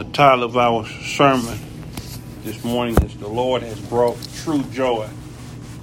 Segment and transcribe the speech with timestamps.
[0.00, 1.58] The title of our sermon
[2.42, 5.06] this morning is The Lord has brought true joy.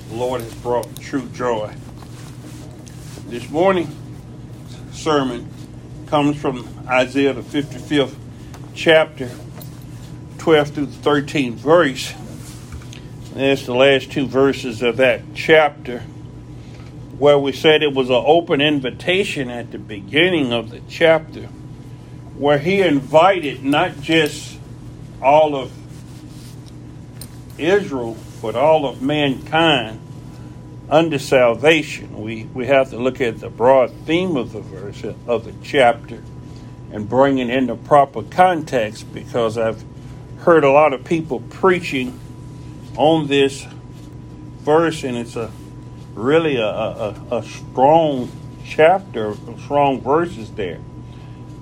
[0.09, 1.71] The Lord has brought true joy.
[3.27, 3.95] This morning
[4.91, 5.47] sermon
[6.07, 8.15] comes from Isaiah the 55th
[8.73, 9.29] chapter,
[10.39, 12.11] 12 through the 13th verse.
[13.35, 15.99] That's the last two verses of that chapter
[17.19, 21.49] where we said it was an open invitation at the beginning of the chapter
[22.37, 24.57] where he invited not just
[25.21, 25.71] all of
[27.57, 29.99] Israel, but all of mankind
[30.89, 32.21] under salvation.
[32.21, 36.21] We, we have to look at the broad theme of the verse, of the chapter,
[36.91, 39.83] and bring it into proper context because I've
[40.39, 42.19] heard a lot of people preaching
[42.95, 43.65] on this
[44.59, 45.51] verse, and it's a
[46.13, 48.31] really a, a, a strong
[48.65, 50.79] chapter, strong verses there.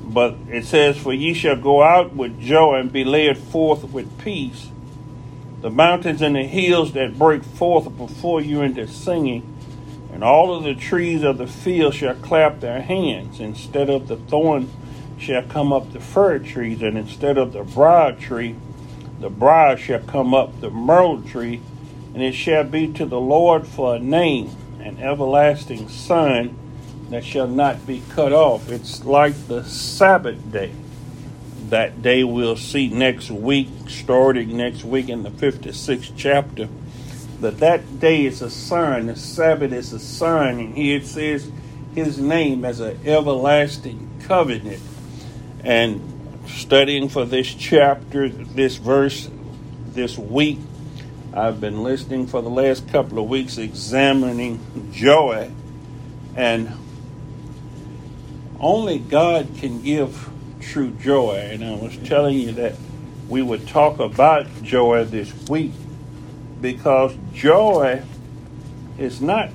[0.05, 4.19] But it says, For ye shall go out with joy and be led forth with
[4.19, 4.69] peace.
[5.61, 9.51] The mountains and the hills that break forth before you into singing,
[10.13, 13.39] and all of the trees of the field shall clap their hands.
[13.39, 14.69] Instead of the thorn
[15.17, 18.55] shall come up the fir trees, and instead of the briar tree,
[19.19, 21.61] the briar shall come up the myrtle tree,
[22.13, 26.55] and it shall be to the Lord for a name, an everlasting sign
[27.09, 28.69] that shall not be cut off.
[28.69, 30.71] It's like the Sabbath day.
[31.69, 36.67] That day we'll see next week, starting next week in the 56th chapter.
[37.41, 41.51] That that day is a sign, the Sabbath is a sign, and here it says
[41.93, 44.81] his name as an everlasting covenant.
[45.63, 46.01] And
[46.47, 49.29] studying for this chapter, this verse,
[49.89, 50.59] this week,
[51.33, 55.51] I've been listening for the last couple of weeks, examining joy
[56.35, 56.71] and
[58.59, 61.49] only God can give true joy.
[61.51, 62.75] And I was telling you that
[63.29, 65.71] we would talk about joy this week
[66.61, 68.01] because joy
[68.97, 69.49] is not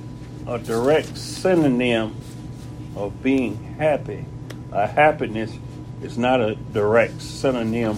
[0.47, 2.15] a direct synonym
[2.95, 4.25] of being happy.
[4.71, 5.51] A happiness
[6.01, 7.97] is not a direct synonym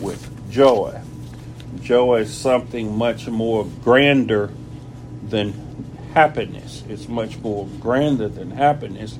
[0.00, 1.00] with joy.
[1.80, 4.50] Joy is something much more grander
[5.22, 5.52] than
[6.14, 6.82] happiness.
[6.88, 9.18] It's much more grander than happiness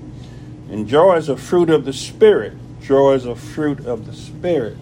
[0.70, 2.54] and joy is a fruit of the Spirit.
[2.80, 4.76] Joy is a fruit of the Spirit.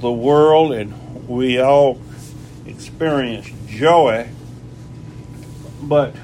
[0.00, 2.00] The world and we all
[2.66, 4.28] experience joy,
[5.82, 6.14] but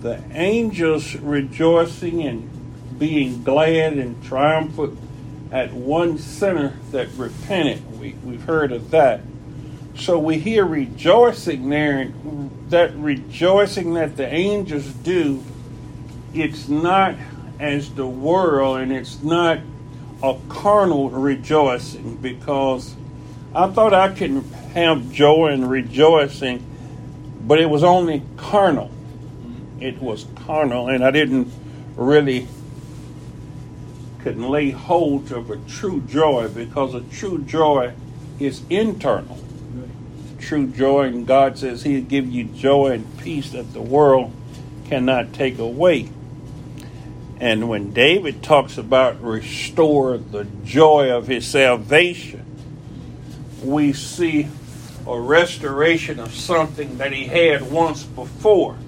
[0.00, 4.98] the angels rejoicing and being glad and triumphant
[5.50, 7.98] at one sinner that repented.
[7.98, 9.20] We, we've heard of that.
[9.96, 15.42] So we hear rejoicing there, and that rejoicing that the angels do
[16.34, 17.14] it's not
[17.60, 19.60] as the world and it's not
[20.22, 22.94] a carnal rejoicing because
[23.54, 24.42] I thought I could
[24.74, 26.64] have joy and rejoicing,
[27.42, 28.90] but it was only carnal.
[29.80, 31.52] It was carnal, and I didn't
[31.94, 32.48] really
[34.20, 37.92] couldn't lay hold of a true joy because a true joy
[38.40, 39.38] is internal.
[40.40, 44.32] True joy, and God says He'll give you joy and peace that the world
[44.88, 46.10] cannot take away.
[47.44, 52.42] And when David talks about restore the joy of his salvation,
[53.62, 54.48] we see
[55.06, 58.78] a restoration of something that he had once before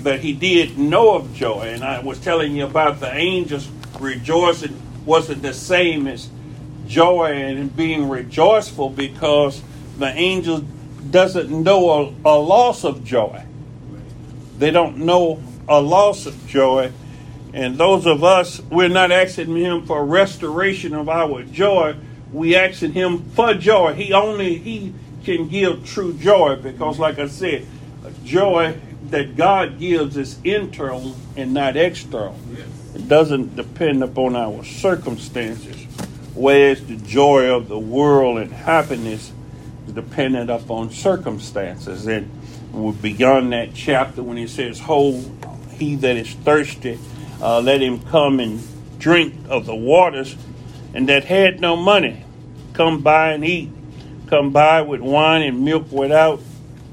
[0.00, 1.60] that he did know of joy.
[1.60, 3.68] And I was telling you about the angels
[4.00, 6.28] rejoicing wasn't the same as
[6.88, 9.62] joy and being rejoiceful because
[9.96, 10.64] the angel
[11.12, 13.44] doesn't know a, a loss of joy.
[14.58, 16.90] They don't know a loss of joy
[17.52, 21.96] and those of us, we're not asking Him for restoration of our joy.
[22.32, 23.94] We asking Him for joy.
[23.94, 24.94] He only He
[25.24, 27.66] can give true joy because, like I said,
[28.24, 28.78] joy
[29.10, 32.38] that God gives is internal and not external.
[32.94, 35.86] It doesn't depend upon our circumstances.
[36.34, 39.32] Whereas the joy of the world and happiness
[39.86, 42.06] is dependent upon circumstances.
[42.06, 42.30] And
[42.72, 45.36] we're beyond that chapter when he says, Hold
[45.72, 46.98] he that is thirsty
[47.40, 48.62] uh, let him come and
[48.98, 50.36] drink of the waters,
[50.94, 52.24] and that had no money,
[52.72, 53.70] come buy and eat,
[54.26, 56.40] come buy with wine and milk without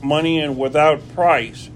[0.02, 1.70] money and without price.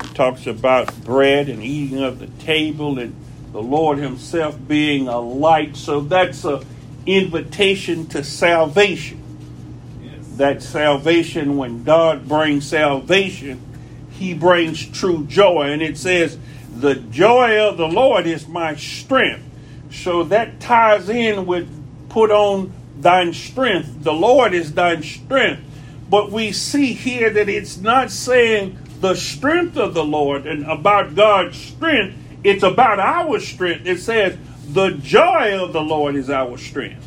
[0.00, 3.14] It talks about bread and eating of the table and
[3.52, 5.76] the Lord Himself being a light.
[5.76, 6.64] So that's an
[7.06, 9.20] invitation to salvation.
[10.02, 10.36] Yes.
[10.36, 13.60] That salvation, when God brings salvation,
[14.12, 15.70] He brings true joy.
[15.70, 16.38] And it says,
[16.76, 19.44] the joy of the Lord is my strength.
[19.90, 21.68] So that ties in with
[22.08, 24.02] put on thine strength.
[24.02, 25.62] The Lord is thine strength.
[26.08, 31.14] But we see here that it's not saying the strength of the Lord and about
[31.14, 33.86] God's strength, it's about our strength.
[33.86, 34.36] It says,
[34.68, 37.06] the joy of the Lord is our strength.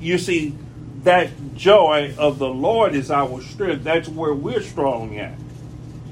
[0.00, 0.54] You see,
[1.02, 3.84] that joy of the Lord is our strength.
[3.84, 5.34] That's where we're strong at,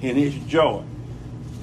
[0.01, 0.85] in His joy.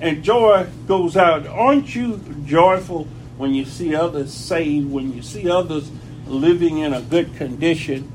[0.03, 1.47] And joy goes out.
[1.47, 3.05] Aren't you joyful
[3.37, 5.89] when you see others saved, when you see others
[6.27, 8.11] living in a good condition?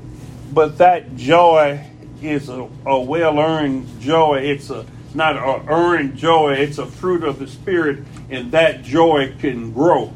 [0.53, 1.83] But that joy
[2.21, 4.41] is a, a well earned joy.
[4.43, 9.33] It's a not an earned joy, it's a fruit of the Spirit, and that joy
[9.39, 10.13] can grow.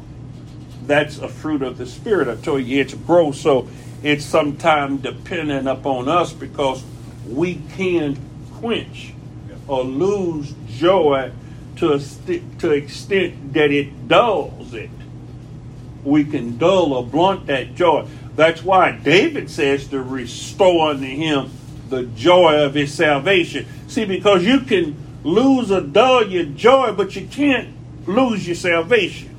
[0.86, 2.28] That's a fruit of the Spirit.
[2.28, 3.68] I told you it's grow, so
[4.00, 6.84] it's sometimes dependent upon us because
[7.28, 8.16] we can
[8.60, 9.12] quench
[9.66, 11.32] or lose joy
[11.76, 14.90] to a st- to extent that it dulls it.
[16.04, 18.06] We can dull or blunt that joy.
[18.36, 21.50] That's why David says to restore unto him
[21.88, 23.66] the joy of his salvation.
[23.88, 27.74] See, because you can lose or dull your joy, but you can't
[28.08, 29.34] lose your salvation.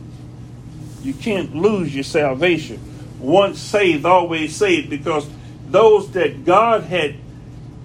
[1.03, 2.79] You can't lose your salvation.
[3.19, 5.27] Once saved, always saved, because
[5.67, 7.15] those that God had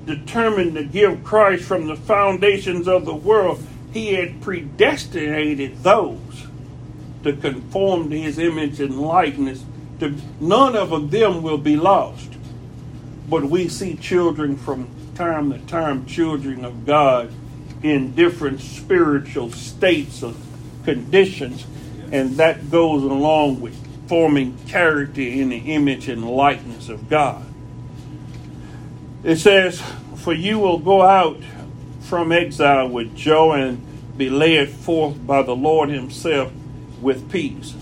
[0.07, 3.63] determined to give Christ from the foundations of the world,
[3.93, 6.47] He had predestinated those
[7.25, 9.65] to conform to His image and likeness.
[10.01, 12.31] To, none of them will be lost.
[13.29, 17.31] But we see children from time to time, children of God,
[17.83, 20.37] in different spiritual states of
[20.85, 21.67] conditions,
[22.11, 23.77] and that goes along with
[24.09, 27.45] forming character in the image and likeness of God.
[29.23, 29.81] It says,
[30.17, 31.41] For you will go out
[32.11, 36.53] from exile with joy and be led forth by the Lord Himself
[37.01, 37.77] with peace.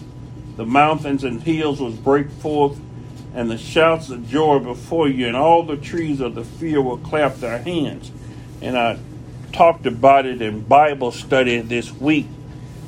[0.57, 2.79] The mountains and hills will break forth
[3.35, 6.99] and the shouts of joy before you, and all the trees of the field will
[6.99, 8.11] clap their hands.
[8.61, 8.99] And I
[9.53, 12.27] talked about it in Bible study this week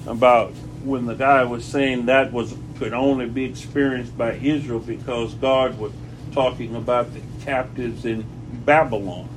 [0.06, 0.50] about
[0.84, 5.78] when the guy was saying that was could only be experienced by Israel because God
[5.78, 5.92] was
[6.32, 8.24] talking about the captives in
[8.64, 9.28] Babylon,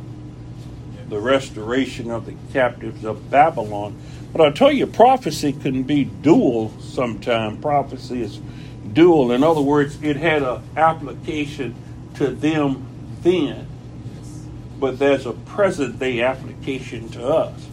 [1.13, 3.95] the restoration of the captives of Babylon.
[4.31, 7.62] But I tell you, prophecy can be dual sometimes.
[7.62, 8.39] Prophecy is
[8.92, 9.31] dual.
[9.31, 11.75] In other words, it had an application
[12.15, 12.88] to them
[13.21, 13.68] then,
[14.80, 17.68] but there's a present day application to us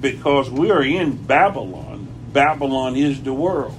[0.00, 2.06] because we are in Babylon.
[2.32, 3.76] Babylon is the world.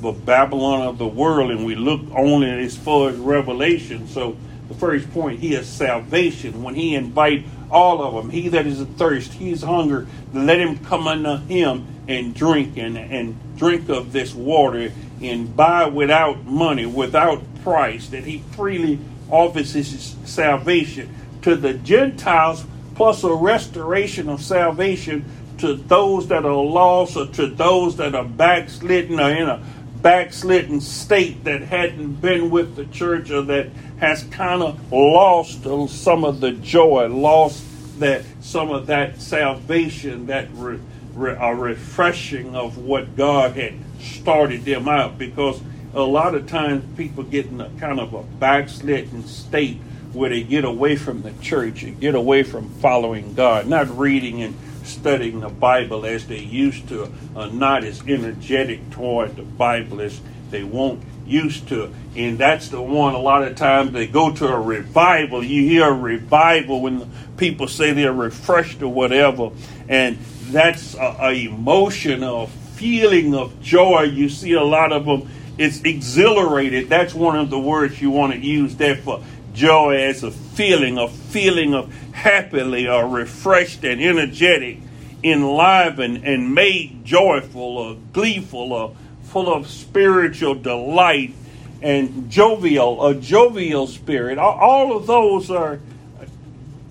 [0.00, 4.08] But Babylon of the world, and we look only as far as revelation.
[4.08, 4.36] So
[4.68, 6.62] the first point here is salvation.
[6.62, 10.78] When he invite all of them, he that is athirst, he is hunger, let him
[10.84, 14.92] come unto him and drink and, and drink of this water
[15.22, 18.98] and buy without money, without price, that he freely
[19.30, 25.24] offers his salvation to the Gentiles, plus a restoration of salvation
[25.58, 29.62] to those that are lost or to those that are backslidden or in a
[30.02, 33.66] backslidden state that hadn't been with the church or that
[33.98, 37.64] has kind of lost some of the joy, lost
[37.98, 40.78] that some of that salvation, that re,
[41.14, 45.18] re, a refreshing of what God had started them out.
[45.18, 45.60] Because
[45.94, 49.78] a lot of times people get in a kind of a backslidden state
[50.12, 54.42] where they get away from the church and get away from following God, not reading
[54.42, 57.12] and studying the Bible as they used to,
[57.52, 61.92] not as energetic toward the Bible as they won't used to.
[62.16, 65.44] And that's the one a lot of times they go to a revival.
[65.44, 69.50] You hear a revival when people say they're refreshed or whatever.
[69.88, 70.18] And
[70.50, 74.02] that's a, a emotion of feeling of joy.
[74.02, 76.88] You see a lot of them, it's exhilarated.
[76.88, 80.98] That's one of the words you want to use there for joy as a feeling,
[80.98, 84.78] a feeling of happily or refreshed and energetic,
[85.22, 88.96] enlivened and made joyful or gleeful or
[89.30, 91.34] full of spiritual delight
[91.80, 94.38] and jovial, a jovial spirit.
[94.38, 95.80] All of those are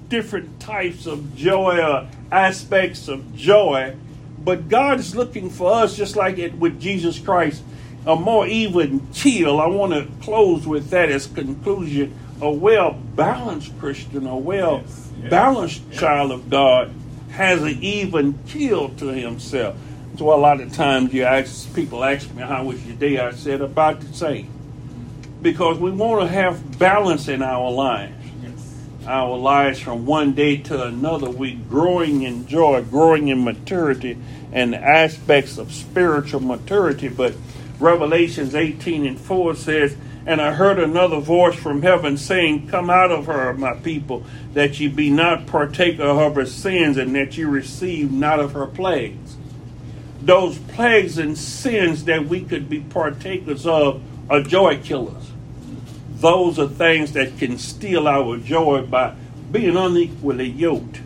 [0.09, 3.95] different types of joy or aspects of joy
[4.47, 7.61] but God is looking for us, just like it with Jesus Christ,
[8.05, 9.59] a more even keel.
[9.59, 12.17] I want to close with that as conclusion.
[12.39, 14.85] A well balanced Christian, a well
[15.29, 15.99] balanced yes.
[15.99, 16.93] child of God
[17.31, 19.75] has an even keel to himself.
[20.17, 23.31] So a lot of times you ask people ask me how was your day, I
[23.31, 24.49] said about the same.
[25.41, 28.17] Because we want to have balance in our lives
[29.07, 31.29] our lives from one day to another.
[31.29, 34.17] We growing in joy, growing in maturity,
[34.51, 37.07] and aspects of spiritual maturity.
[37.07, 37.33] But
[37.79, 39.95] Revelations 18 and 4 says,
[40.25, 44.79] And I heard another voice from heaven saying, Come out of her, my people, that
[44.79, 49.26] ye be not partaker of her sins, and that ye receive not of her plagues.
[50.27, 55.31] Those plagues and sins that we could be partakers of are joy killers.
[56.15, 59.15] Those are things that can steal our joy by
[59.51, 60.99] being unequally yoked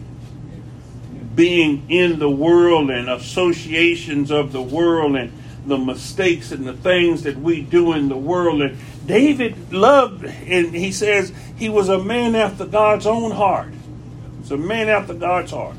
[1.35, 5.31] being in the world and associations of the world and
[5.65, 8.61] the mistakes and the things that we do in the world.
[8.61, 13.73] And David loved, and he says he was a man after God's own heart.
[14.41, 15.75] He's a man after God's heart.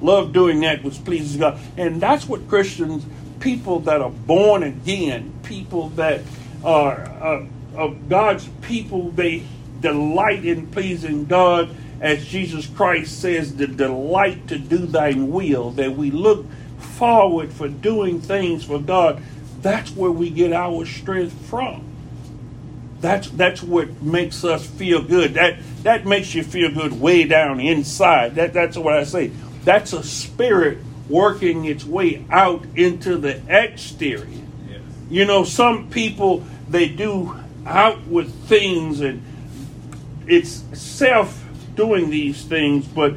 [0.00, 1.58] Loved doing that which pleases God.
[1.76, 3.04] And that's what Christians,
[3.40, 6.22] people that are born again, people that
[6.64, 9.44] are uh, of God's people, they
[9.80, 15.96] delight in pleasing God as Jesus Christ says, the delight to do thine will, that
[15.96, 16.46] we look
[16.78, 19.22] forward for doing things for God,
[19.62, 21.84] that's where we get our strength from.
[23.00, 25.34] That's that's what makes us feel good.
[25.34, 28.36] That that makes you feel good way down inside.
[28.36, 29.30] That that's what I say.
[29.66, 34.44] That's a spirit working its way out into the exterior.
[34.70, 34.80] Yes.
[35.10, 39.24] You know, some people they do outward things and
[40.28, 41.44] it's self
[41.74, 43.14] doing these things, but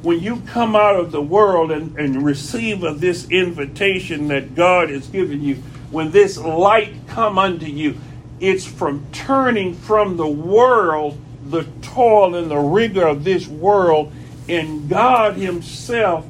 [0.00, 4.88] when you come out of the world and, and receive of this invitation that God
[4.88, 5.56] has given you,
[5.90, 7.98] when this light come unto you,
[8.40, 14.12] it's from turning from the world, the toil and the rigor of this world,
[14.50, 16.26] and God Himself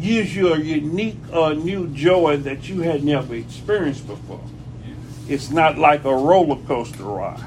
[0.00, 4.40] gives you a unique, uh, new joy that you had never experienced before.
[5.28, 7.44] It's not like a roller coaster ride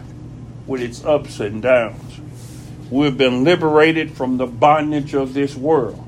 [0.68, 2.20] with its ups and downs.
[2.92, 6.08] We've been liberated from the bondage of this world.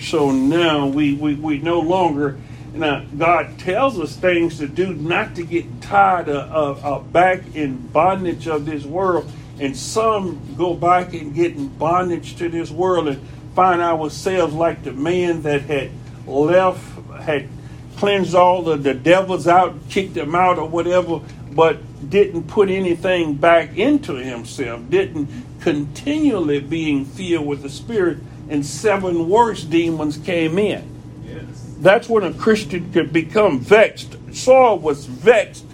[0.00, 2.38] So now we, we, we no longer,
[2.74, 8.46] now God tells us things to do not to get tied of, back in bondage
[8.46, 9.30] of this world.
[9.60, 13.20] And some go back and get in bondage to this world and
[13.54, 15.90] find ourselves like the man that had
[16.26, 16.82] left,
[17.20, 17.48] had
[17.96, 21.20] cleansed all of the devils out, kicked them out or whatever,
[21.52, 21.78] but
[22.10, 25.28] didn't put anything back into himself, didn't
[25.60, 28.18] continually being filled with the Spirit,
[28.48, 30.84] and seven worse demons came in.
[31.24, 31.44] Yes.
[31.78, 34.16] That's when a Christian could become vexed.
[34.32, 35.64] Saul was vexed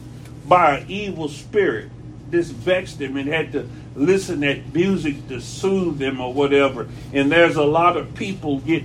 [0.46, 1.90] by an evil spirit.
[2.30, 6.88] This vexed him and had to listen at music to soothe him or whatever.
[7.12, 8.84] And there's a lot of people get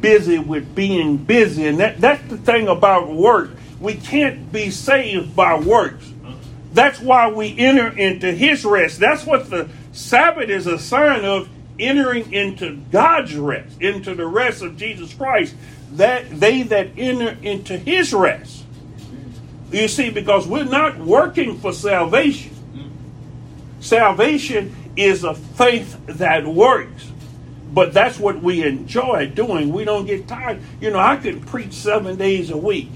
[0.00, 1.66] busy with being busy.
[1.66, 3.50] And that, that's the thing about work.
[3.80, 6.12] We can't be saved by works.
[6.72, 8.98] That's why we enter into his rest.
[8.98, 11.48] That's what the Sabbath is a sign of
[11.78, 15.54] entering into God's rest, into the rest of Jesus Christ.
[15.92, 18.64] That they that enter into his rest.
[19.70, 22.53] You see, because we're not working for salvation.
[23.84, 27.12] Salvation is a faith that works.
[27.70, 29.74] But that's what we enjoy doing.
[29.74, 30.60] We don't get tired.
[30.80, 32.88] You know, I could preach seven days a week.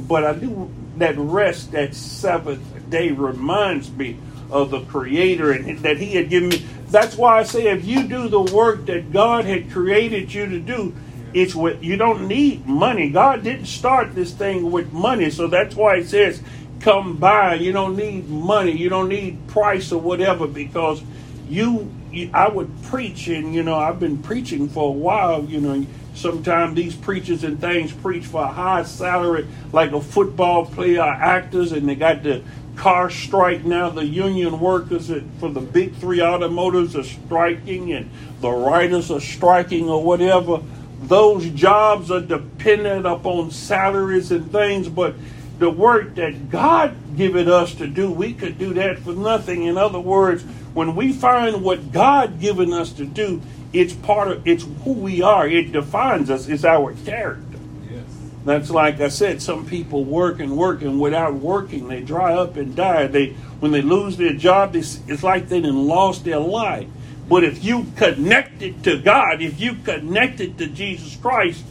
[0.00, 4.16] But I do that rest, that seventh day reminds me
[4.50, 6.66] of the Creator and that He had given me.
[6.88, 10.58] That's why I say if you do the work that God had created you to
[10.58, 10.92] do,
[11.34, 13.10] it's what you don't need money.
[13.10, 16.42] God didn't start this thing with money, so that's why it says,
[16.80, 18.72] "Come by." You don't need money.
[18.72, 21.02] You don't need price or whatever because
[21.48, 21.90] you.
[22.12, 25.44] you I would preach, and you know I've been preaching for a while.
[25.44, 30.64] You know Sometimes these preachers and things preach for a high salary, like a football
[30.64, 32.42] player, actors, and they got the
[32.74, 33.90] car strike now.
[33.90, 38.08] The union workers for the big three automotives are striking, and
[38.40, 40.62] the writers are striking, or whatever.
[41.02, 45.14] Those jobs are dependent upon salaries and things, but
[45.58, 49.64] the work that God given us to do, we could do that for nothing.
[49.64, 50.42] In other words,
[50.74, 53.40] when we find what God given us to do,
[53.72, 55.48] it's part of it's who we are.
[55.48, 56.48] It defines us.
[56.48, 57.58] It's our character.
[57.90, 58.04] Yes.
[58.44, 59.42] That's like I said.
[59.42, 63.06] Some people work and work, and without working, they dry up and die.
[63.06, 66.88] They when they lose their job, it's, it's like they done lost their life.
[67.28, 71.64] But if you connected to God, if you connected to Jesus Christ,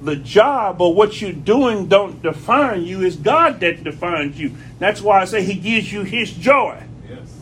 [0.00, 3.02] the job or what you're doing don't define you.
[3.02, 4.54] It's God that defines you.
[4.78, 6.82] That's why I say He gives you His joy.
[7.08, 7.36] Yes.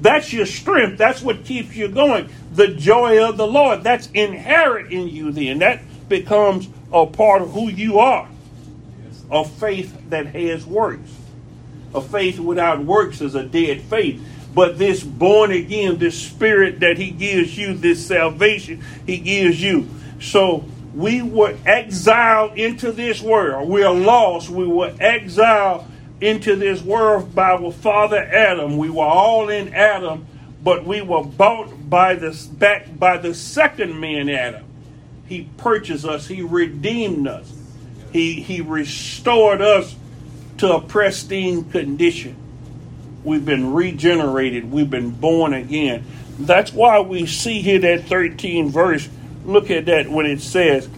[0.00, 0.98] That's your strength.
[0.98, 2.30] That's what keeps you going.
[2.54, 3.82] The joy of the Lord.
[3.82, 5.58] That's inherent in you then.
[5.58, 8.28] That becomes a part of who you are.
[9.04, 9.24] Yes.
[9.30, 11.10] A faith that has works.
[11.94, 14.24] A faith without works is a dead faith.
[14.54, 19.88] But this born again, this spirit that he gives you, this salvation he gives you.
[20.20, 20.64] So
[20.98, 23.68] We were exiled into this world.
[23.68, 24.50] We are lost.
[24.50, 25.86] We were exiled
[26.20, 28.76] into this world by our father Adam.
[28.78, 30.26] We were all in Adam,
[30.64, 34.64] but we were bought by the back by the second man Adam.
[35.28, 36.26] He purchased us.
[36.26, 37.48] He redeemed us.
[38.12, 39.94] He he restored us
[40.56, 42.34] to a pristine condition.
[43.22, 44.68] We've been regenerated.
[44.72, 46.04] We've been born again.
[46.40, 49.08] That's why we see here that 13 verse.
[49.48, 50.90] Look at that when it says,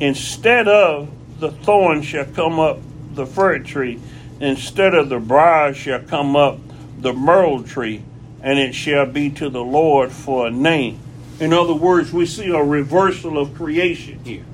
[0.00, 2.80] Instead of the thorn shall come up
[3.14, 4.00] the fir tree,
[4.40, 6.58] instead of the briar shall come up
[6.98, 8.02] the myrtle tree,
[8.42, 10.98] and it shall be to the Lord for a name.
[11.38, 14.44] In other words, we see a reversal of creation here.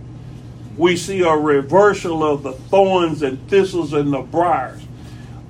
[0.76, 4.82] We see a reversal of the thorns and thistles and the briars.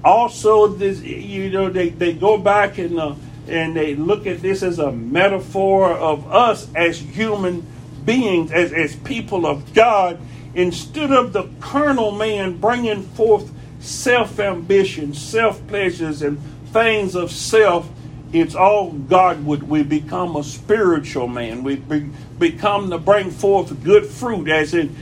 [0.05, 3.17] Also, this you know they, they go back and uh,
[3.49, 7.67] and they look at this as a metaphor of us as human
[8.05, 10.19] beings, as, as people of God,
[10.55, 16.41] instead of the carnal man bringing forth self ambition, self pleasures, and
[16.73, 17.89] things of self,
[18.33, 21.63] it's all God would we become a spiritual man.
[21.63, 24.95] We be, become to bring forth good fruit, as in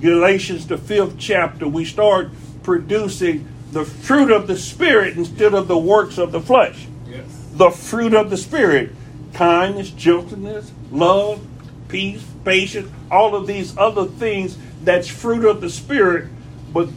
[0.00, 1.66] Galatians the fifth chapter.
[1.66, 2.30] We start
[2.62, 6.86] producing the fruit of the spirit instead of the works of the flesh.
[7.08, 7.24] Yes.
[7.52, 8.92] The fruit of the spirit,
[9.34, 11.44] kindness, gentleness, love,
[11.88, 16.28] peace, patience, all of these other things that's fruit of the spirit,
[16.72, 16.88] but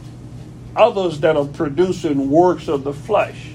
[0.76, 3.50] others that are producing works of the flesh.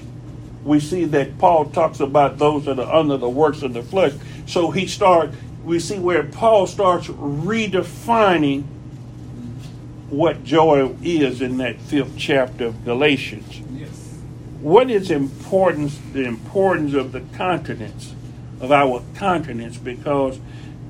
[0.64, 4.12] We see that Paul talks about those that are under the works of the flesh.
[4.46, 5.30] So he start
[5.64, 8.64] we see where Paul starts redefining
[10.08, 13.60] what joy is in that fifth chapter of Galatians.
[13.72, 14.18] Yes.
[14.60, 18.14] What is importance the importance of the continence,
[18.60, 20.40] of our continence, because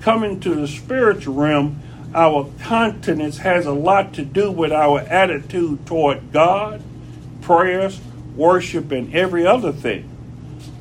[0.00, 1.80] coming to the spiritual realm,
[2.14, 6.82] our continence has a lot to do with our attitude toward God,
[7.42, 8.00] prayers,
[8.34, 10.08] worship, and every other thing.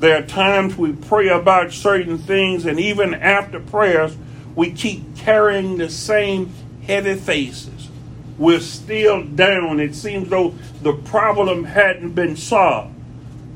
[0.00, 4.16] There are times we pray about certain things, and even after prayers,
[4.54, 6.52] we keep carrying the same
[6.86, 7.88] heavy faces.
[8.38, 9.80] We're still down.
[9.80, 12.94] It seems though the problem hadn't been solved.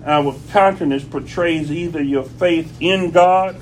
[0.04, 3.56] Our countenance portrays either your faith in God,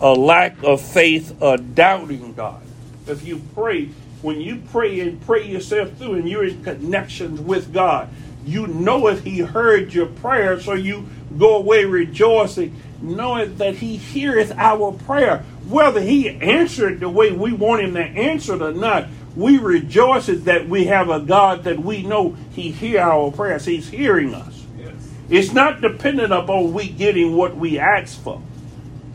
[0.00, 2.62] a lack of faith, a doubting God
[3.10, 3.86] if you pray,
[4.22, 8.08] when you pray and pray yourself through and you're in connections with God,
[8.44, 11.06] you know if He heard your prayer, so you
[11.38, 15.44] go away rejoicing, knowing that He heareth our prayer.
[15.68, 20.26] Whether He answered the way we want Him to answer it or not, we rejoice
[20.26, 23.64] that we have a God that we know He hear our prayers.
[23.64, 24.64] He's hearing us.
[24.78, 24.94] Yes.
[25.28, 28.42] It's not dependent upon we getting what we ask for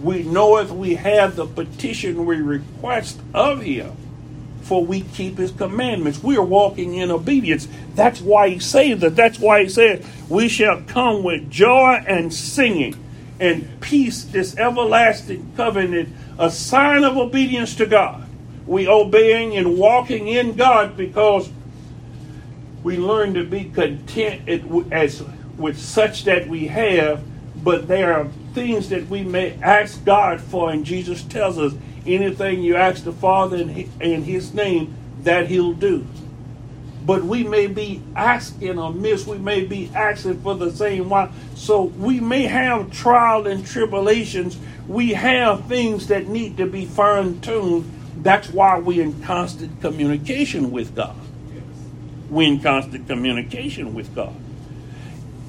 [0.05, 3.97] we know if we have the petition we request of him,
[4.61, 6.21] for we keep his commandments.
[6.21, 7.67] We are walking in obedience.
[7.95, 9.13] That's why he saves us.
[9.13, 12.95] That's why he says, We shall come with joy and singing
[13.39, 18.27] and peace, this everlasting covenant, a sign of obedience to God.
[18.67, 21.49] We obeying and walking in God because
[22.83, 24.47] we learn to be content
[24.91, 25.23] as
[25.57, 27.23] with such that we have,
[27.63, 31.73] but there are things that we may ask God for, and Jesus tells us
[32.07, 36.07] anything you ask the Father in His name, that He'll do.
[37.05, 41.31] But we may be asking amiss, we may be asking for the same one.
[41.53, 44.57] So we may have trial and tribulations.
[44.87, 47.91] We have things that need to be fine tuned.
[48.23, 51.15] That's why we're in constant communication with God.
[52.29, 54.33] We're in constant communication with God.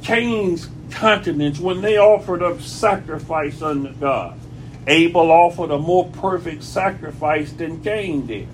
[0.06, 4.38] Cain's continents when they offered up sacrifice unto God.
[4.86, 8.46] Abel offered a more perfect sacrifice than Cain did.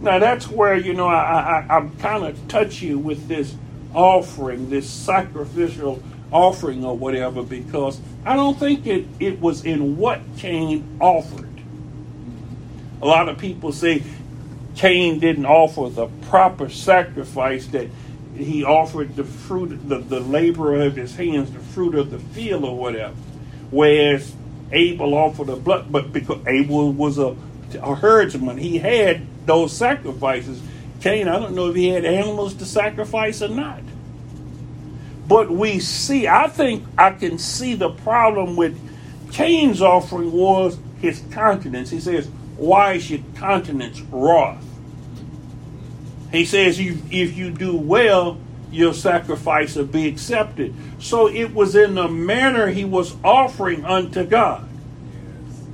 [0.00, 3.56] Now that's where you know I, I I'm kind of touchy with this
[3.92, 10.20] offering, this sacrificial offering or whatever, because I don't think it, it was in what
[10.36, 11.48] Cain offered.
[13.02, 14.04] A lot of people say
[14.76, 17.90] Cain didn't offer the proper sacrifice that
[18.36, 22.64] he offered the fruit, the, the labor of his hands, the fruit of the field
[22.64, 23.14] or whatever.
[23.70, 24.34] Whereas
[24.72, 27.36] Abel offered a blood, but because Abel was a,
[27.80, 30.60] a herdsman, he had those sacrifices.
[31.00, 33.80] Cain, I don't know if he had animals to sacrifice or not.
[35.26, 38.78] But we see, I think I can see the problem with
[39.32, 41.90] Cain's offering was his countenance.
[41.90, 44.64] He says, Why is your countenance wroth?
[46.32, 48.38] He says, if you do well,
[48.70, 50.74] your sacrifice will be accepted.
[51.00, 54.68] So it was in the manner he was offering unto God.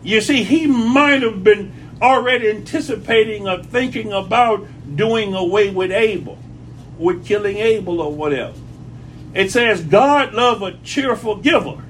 [0.03, 4.66] You see, he might have been already anticipating or thinking about
[4.97, 6.38] doing away with Abel,
[6.99, 8.57] with killing Abel or whatever.
[9.35, 11.83] It says God love a cheerful giver.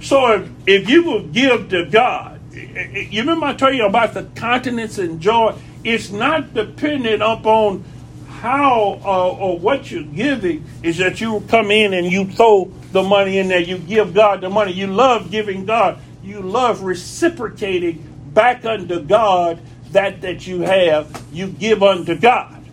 [0.00, 4.24] So if, if you will give to God, you remember I told you about the
[4.34, 5.54] continence and joy?
[5.82, 7.84] It's not dependent upon
[8.28, 13.02] how uh, or what you're giving, is that you come in and you throw the
[13.02, 14.72] money in there, you give God the money.
[14.72, 19.60] You love giving God, you love reciprocating back unto God
[19.92, 22.64] that that you have, you give unto God.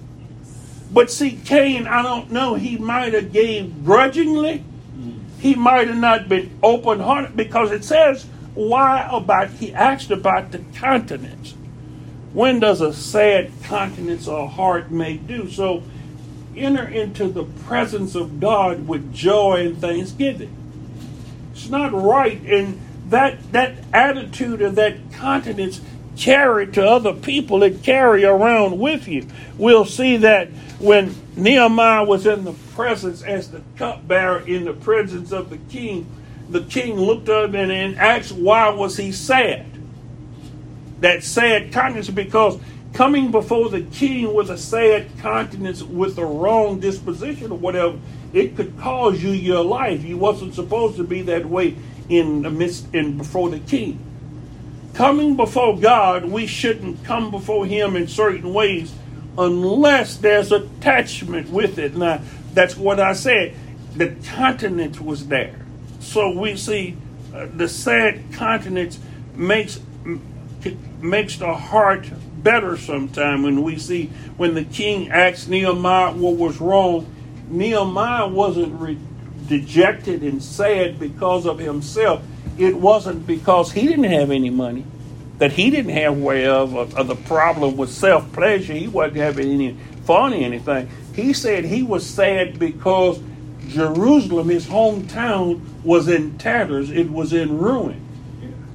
[0.92, 4.64] But see, Cain, I don't know, he might have gave grudgingly.
[5.40, 10.52] He might have not been open hearted because it says, why about, he asked about
[10.52, 11.54] the continence.
[12.38, 15.50] When does a sad countenance or heart make do?
[15.50, 15.82] So
[16.56, 20.56] enter into the presence of God with joy and thanksgiving.
[21.52, 25.82] It's not right, and that that attitude or that countenance
[26.16, 29.26] carry to other people and carry around with you.
[29.58, 35.32] We'll see that when Nehemiah was in the presence as the cupbearer in the presence
[35.32, 36.06] of the king,
[36.48, 39.77] the king looked up and, and asked why was he sad?
[41.02, 42.60] That sad countenance because
[42.94, 48.00] coming before the king with a sad countenance with a wrong disposition or whatever,
[48.34, 50.04] it could cause you your life.
[50.04, 51.76] You wasn't supposed to be that way
[52.10, 54.00] in the midst in before the king.
[54.94, 58.94] Coming before God, we shouldn't come before him in certain ways
[59.38, 61.96] unless there's attachment with it.
[61.96, 62.22] Now,
[62.54, 63.54] that's what I said.
[63.96, 65.56] The continent was there.
[66.00, 66.98] So we see
[67.34, 68.98] uh, the sad continent
[69.36, 69.80] makes
[71.02, 72.10] makes the heart
[72.44, 77.06] better sometime when we see when the king asked Nehemiah what was wrong.
[77.50, 78.98] Nehemiah wasn't re-
[79.48, 82.22] dejected and sad because of himself.
[82.58, 84.86] It wasn't because he didn't have any money
[85.38, 88.74] that he didn't have way of, of, the problem with self pleasure.
[88.74, 90.90] He wasn't having any fun or anything.
[91.14, 93.20] He said he was sad because
[93.68, 96.90] Jerusalem, his hometown, was in tatters.
[96.90, 98.07] It was in ruin.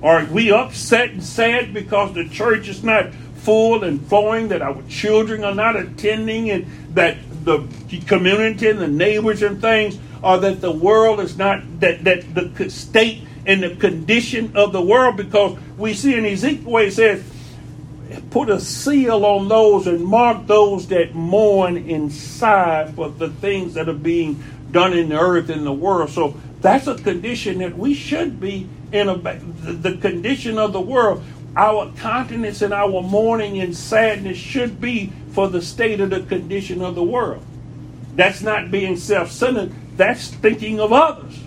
[0.02, 4.82] Are we upset and sad because the church is not full and flowing, that our
[4.88, 7.66] children are not attending, and that the
[8.06, 12.70] community and the neighbors and things, or that the world is not, that, that the
[12.70, 17.24] state and the condition of the world because we see in Ezekiel where it says,
[18.30, 23.88] put a seal on those and mark those that mourn inside for the things that
[23.88, 26.10] are being done in the earth and the world.
[26.10, 31.22] So that's a condition that we should be in a, the condition of the world.
[31.56, 36.82] Our continence and our mourning and sadness should be for the state of the condition
[36.82, 37.44] of the world.
[38.14, 41.38] That's not being self centered, that's thinking of others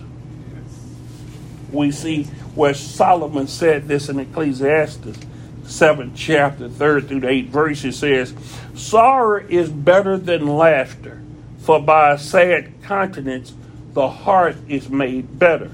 [1.72, 5.18] we see where Solomon said this in Ecclesiastes
[5.64, 7.82] 7 chapter 3rd through the 8 verse.
[7.82, 8.34] He says,
[8.74, 11.20] Sorrow is better than laughter,
[11.58, 13.52] for by a sad countenance
[13.92, 15.70] the heart is made better.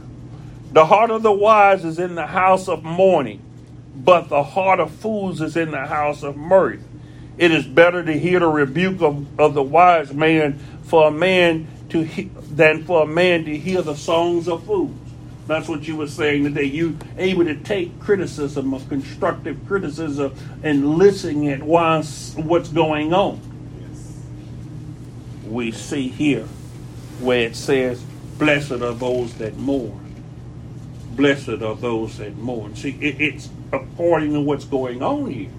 [0.73, 3.43] The heart of the wise is in the house of mourning,
[3.95, 6.83] but the heart of fools is in the house of mirth.
[7.37, 11.67] It is better to hear the rebuke of, of the wise man for a man
[11.91, 14.97] to he, than for a man to hear the songs of fools.
[15.47, 16.65] That's what you were saying today.
[16.65, 23.41] You able to take criticism of constructive criticism and listening at why, what's going on.
[23.91, 24.19] Yes.
[25.47, 26.47] We see here
[27.21, 28.03] where it says,
[28.39, 30.02] "Blessed are those that mourn."
[31.17, 32.75] Blessed are those that mourn.
[32.77, 35.51] See, it, it's according to what's going on here.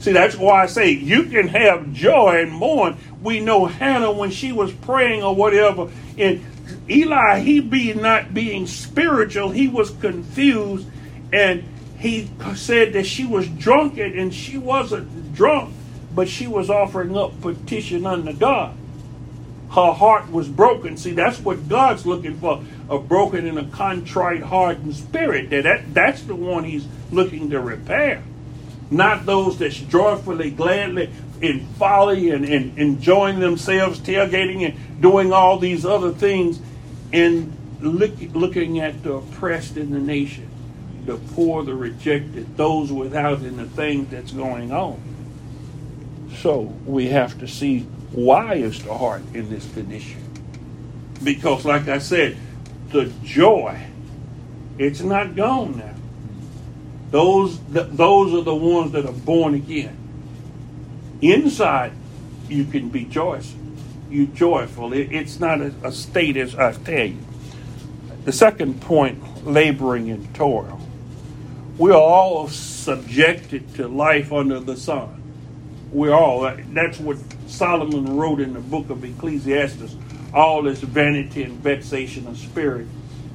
[0.00, 2.96] See, that's why I say you can have joy and mourn.
[3.22, 6.44] We know Hannah when she was praying or whatever, and
[6.88, 10.86] Eli, he be not being spiritual, he was confused,
[11.32, 11.64] and
[11.98, 15.74] he said that she was drunken, and she wasn't drunk,
[16.14, 18.74] but she was offering up petition unto God.
[19.70, 20.96] Her heart was broken.
[20.96, 25.50] See, that's what God's looking for a broken and a contrite heart and spirit.
[25.50, 28.22] That, that That's the one he's looking to repair.
[28.90, 35.58] Not those that's joyfully, gladly, in folly and, and enjoying themselves, tailgating and doing all
[35.58, 36.60] these other things
[37.12, 40.48] and look, looking at the oppressed in the nation,
[41.06, 45.00] the poor, the rejected, those without, and the things that's going on.
[46.36, 50.22] So we have to see why is the heart in this condition?
[51.22, 52.36] Because, like I said,
[52.90, 53.78] the joy,
[54.78, 55.94] it's not gone now.
[57.10, 59.96] Those, those are the ones that are born again.
[61.20, 61.92] Inside,
[62.48, 63.54] you can be joyous
[64.10, 64.92] you joyful.
[64.92, 67.18] It, it's not a, a state, as I tell you.
[68.24, 70.80] The second point laboring in toil.
[71.78, 75.22] we're all subjected to life under the sun.
[75.92, 76.42] We're all.
[76.72, 77.16] That's what
[77.50, 79.96] Solomon wrote in the book of Ecclesiastes.
[80.32, 82.86] All is vanity and vexation of spirit.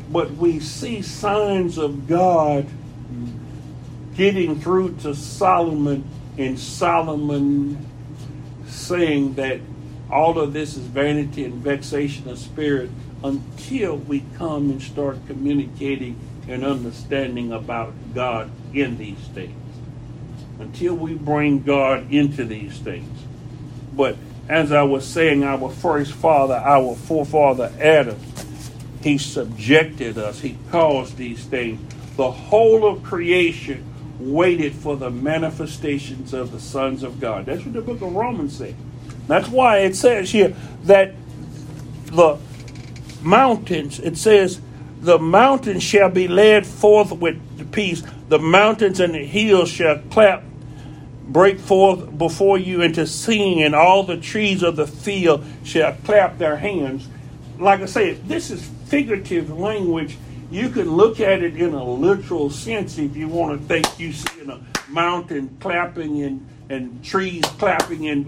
[0.10, 2.66] But we see signs of God
[4.16, 7.86] getting through to Solomon, and Solomon
[8.68, 9.60] saying that
[10.10, 12.90] all of this is vanity and vexation of spirit
[13.24, 19.54] until we come and start communicating and understanding about God in these things.
[20.60, 23.15] Until we bring God into these things.
[23.96, 24.18] But
[24.50, 28.20] as I was saying, our first father, our forefather Adam,
[29.02, 31.80] he subjected us, he caused these things.
[32.16, 33.86] The whole of creation
[34.20, 37.46] waited for the manifestations of the sons of God.
[37.46, 38.74] That's what the book of Romans says.
[39.28, 41.14] That's why it says here that
[42.06, 42.38] the
[43.22, 44.62] mountains, it says,
[45.02, 48.04] the mountains shall be led forth with peace.
[48.30, 50.44] The mountains and the hills shall clap,
[51.28, 56.38] break forth before you into singing, and all the trees of the field shall clap
[56.38, 57.08] their hands.
[57.58, 60.18] Like I say, this is figurative language.
[60.52, 64.14] You can look at it in a literal sense if you want to think you
[64.14, 64.60] see a
[64.90, 68.26] mountain clapping and and trees clapping and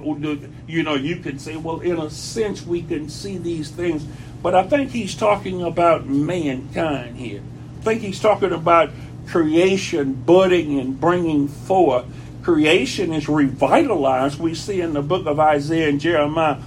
[0.68, 4.06] you know you can say well in a sense we can see these things
[4.44, 7.42] but i think he's talking about mankind here
[7.80, 8.92] i think he's talking about
[9.26, 12.06] creation budding and bringing forth
[12.48, 16.58] creation is revitalized we see in the book of isaiah and jeremiah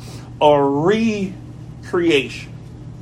[0.42, 2.52] a recreation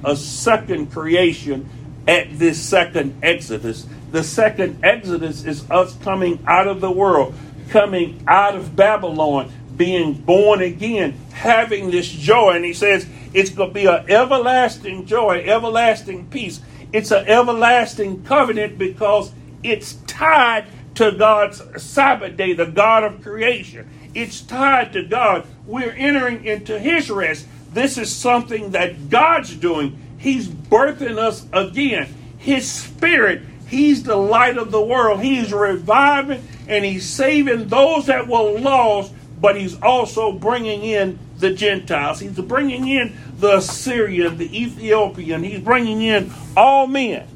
[0.04, 1.68] a second creation
[2.06, 7.34] at this second exodus the second exodus is us coming out of the world
[7.68, 12.52] coming out of Babylon, being born again, having this joy.
[12.52, 16.60] And he says it's going to be an everlasting joy, everlasting peace.
[16.92, 20.66] It's an everlasting covenant because it's tied
[20.98, 23.88] to God's Sabbath day, the God of creation.
[24.14, 25.46] It's tied to God.
[25.64, 27.46] We're entering into His rest.
[27.72, 29.98] This is something that God's doing.
[30.18, 32.12] He's birthing us again.
[32.38, 35.22] His Spirit, He's the light of the world.
[35.22, 41.52] He's reviving and he's saving those that were lost, but he's also bringing in the
[41.52, 42.18] Gentiles.
[42.18, 45.42] He's bringing in the Assyrian, the Ethiopian.
[45.44, 47.26] He's bringing in all men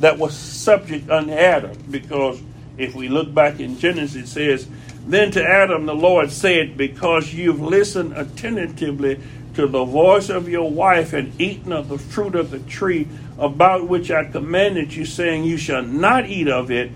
[0.00, 1.76] that were subject unto Adam.
[1.90, 2.42] Because
[2.80, 4.68] if we look back in Genesis, it says,
[5.06, 9.20] Then to Adam the Lord said, Because you've listened attentively
[9.54, 13.88] to the voice of your wife and eaten of the fruit of the tree about
[13.88, 16.92] which I commanded you, saying, You shall not eat of it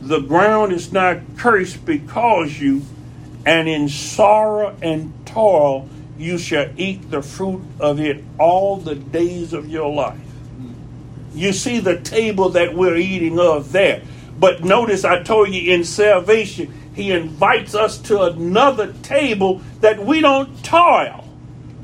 [0.00, 2.82] the ground is not cursed because you,
[3.44, 9.52] and in sorrow and toil you shall eat the fruit of it all the days
[9.52, 10.18] of your life.
[11.34, 14.02] You see the table that we're eating of there.
[14.38, 20.20] But notice I told you in salvation, he invites us to another table that we
[20.20, 21.24] don't toil.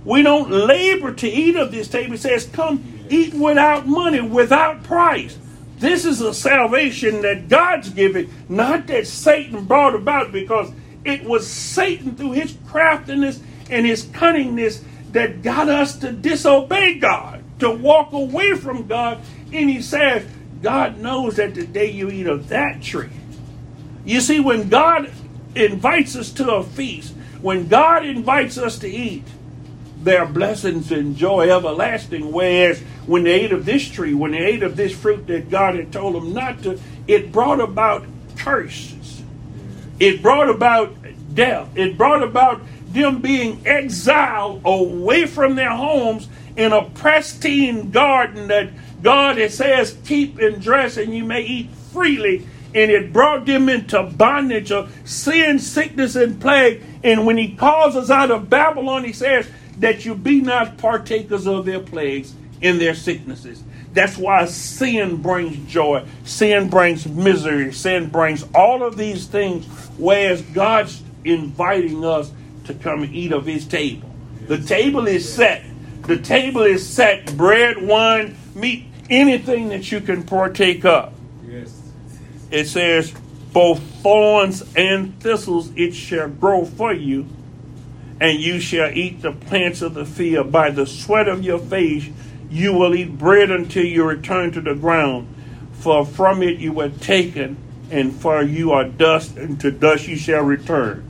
[0.04, 2.12] We don't labor to eat of this table.
[2.12, 5.38] He says, Come eat without money, without price.
[5.78, 10.70] This is a salvation that God's giving, not that Satan brought about, because
[11.04, 13.40] it was Satan through his craftiness
[13.70, 19.20] and his cunningness that got us to disobey God, to walk away from God.
[19.52, 20.26] And he says,
[20.64, 23.10] God knows that the day you eat of that tree.
[24.06, 25.12] You see, when God
[25.54, 29.24] invites us to a feast, when God invites us to eat,
[30.02, 32.32] their blessings and joy everlasting.
[32.32, 35.74] Whereas when they ate of this tree, when they ate of this fruit that God
[35.76, 38.06] had told them not to, it brought about
[38.38, 39.22] curses.
[40.00, 40.96] It brought about
[41.34, 41.68] death.
[41.74, 48.70] It brought about them being exiled away from their homes in a pristine garden that
[49.04, 52.46] God it says keep and dress and you may eat freely.
[52.74, 56.82] And it brought them into bondage of sin, sickness, and plague.
[57.04, 61.46] And when he calls us out of Babylon, he says, that you be not partakers
[61.46, 63.62] of their plagues and their sicknesses.
[63.92, 70.42] That's why sin brings joy, sin brings misery, sin brings all of these things, whereas
[70.42, 72.32] God's inviting us
[72.64, 74.10] to come eat of his table.
[74.48, 75.64] The table is set.
[76.02, 81.12] The table is set bread, wine, meat, anything that you can partake of.
[81.46, 81.80] Yes.
[82.50, 83.12] It says,
[83.52, 87.26] both thorns and thistles it shall grow for you
[88.20, 90.52] and you shall eat the plants of the field.
[90.52, 92.08] By the sweat of your face
[92.50, 95.28] you will eat bread until you return to the ground.
[95.72, 97.56] For from it you were taken,
[97.90, 101.04] and for you are dust, and to dust you shall return.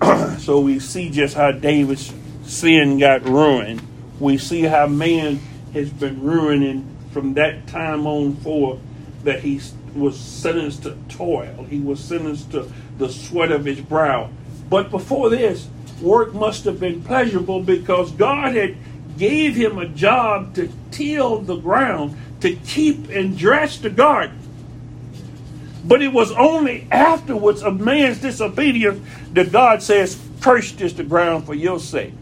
[0.38, 2.12] so we see just how David's
[2.44, 3.82] sin got ruined.
[4.18, 5.40] We see how man
[5.74, 8.80] has been ruining from that time on forth
[9.24, 9.60] that he
[9.94, 11.66] was sentenced to toil.
[11.68, 14.30] He was sentenced to the sweat of his brow.
[14.68, 15.68] But before this,
[16.00, 18.76] work must have been pleasurable because God had
[19.18, 24.38] gave him a job to till the ground, to keep and dress the garden.
[25.84, 31.44] But it was only afterwards of man's disobedience that God says, Cursed is the ground
[31.46, 32.14] for your sake.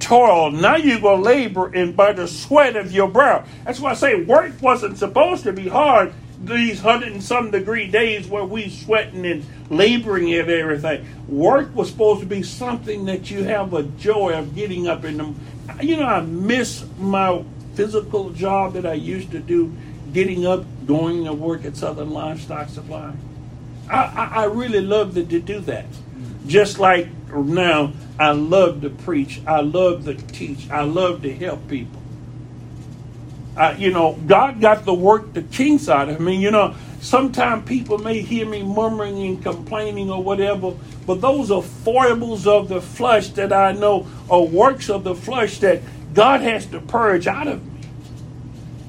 [0.00, 3.44] Toil, now going to labor in by the sweat of your brow.
[3.64, 6.12] That's why I say work wasn't supposed to be hard
[6.44, 11.06] these hundred and some degree days where we sweating and laboring at everything.
[11.28, 15.18] Work was supposed to be something that you have a joy of getting up in
[15.18, 15.34] the.
[15.84, 19.72] You know, I miss my physical job that I used to do,
[20.12, 23.12] getting up, going to work at Southern Livestock Supply.
[23.90, 25.86] I, I, I really loved to do that.
[26.48, 29.40] Just like now, I love to preach.
[29.46, 30.68] I love to teach.
[30.70, 32.02] I love to help people.
[33.76, 36.36] You know, God got the work the king out of me.
[36.36, 40.74] You know, sometimes people may hear me murmuring and complaining or whatever,
[41.06, 45.58] but those are foibles of the flesh that I know are works of the flesh
[45.58, 45.82] that
[46.14, 47.80] God has to purge out of me.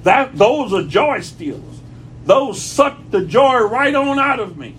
[0.04, 1.64] That those are joy stealers.
[2.26, 4.76] Those suck the joy right on out of me.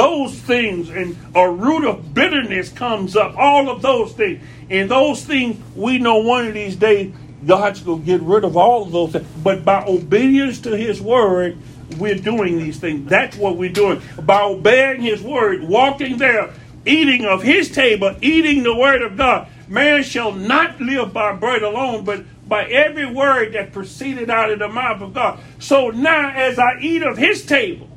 [0.00, 3.36] Those things and a root of bitterness comes up.
[3.36, 4.42] All of those things.
[4.70, 7.12] And those things we know one of these days
[7.46, 9.28] God's going to get rid of all of those things.
[9.44, 11.58] But by obedience to His word,
[11.98, 13.10] we're doing these things.
[13.10, 14.00] That's what we're doing.
[14.22, 16.48] By obeying His word, walking there,
[16.86, 19.48] eating of His table, eating the word of God.
[19.68, 24.60] Man shall not live by bread alone, but by every word that proceeded out of
[24.60, 25.40] the mouth of God.
[25.58, 27.89] So now, as I eat of His table.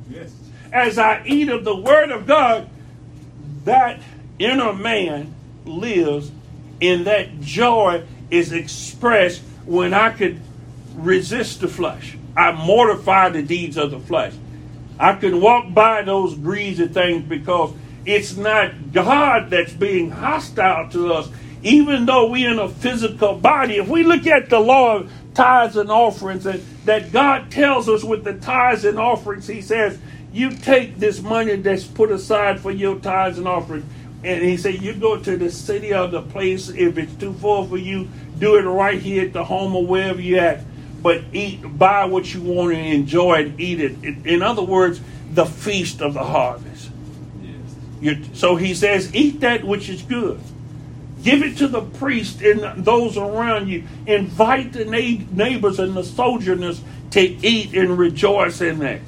[0.74, 2.68] As I eat of the word of God,
[3.64, 4.00] that
[4.40, 5.32] inner man
[5.64, 6.32] lives
[6.82, 10.40] and that joy is expressed when I could
[10.96, 12.18] resist the flesh.
[12.36, 14.34] I mortify the deeds of the flesh.
[14.98, 17.72] I can walk by those greasy things because
[18.04, 21.28] it's not God that's being hostile to us,
[21.62, 23.76] even though we're in a physical body.
[23.76, 28.02] If we look at the law of tithes and offerings, and that God tells us
[28.04, 29.98] with the tithes and offerings, He says,
[30.34, 33.86] You take this money that's put aside for your tithes and offerings,
[34.24, 37.64] and He said, You go to the city or the place, if it's too far
[37.64, 40.64] for you, do it right here at the home or wherever you're at.
[41.02, 44.26] But eat, buy what you want and enjoy it, eat it.
[44.26, 46.90] In other words, the feast of the harvest.
[48.00, 48.18] Yes.
[48.32, 50.40] So he says, eat that which is good.
[51.22, 53.84] Give it to the priest and those around you.
[54.06, 59.00] Invite the neighbors and the sojourners to eat and rejoice in that.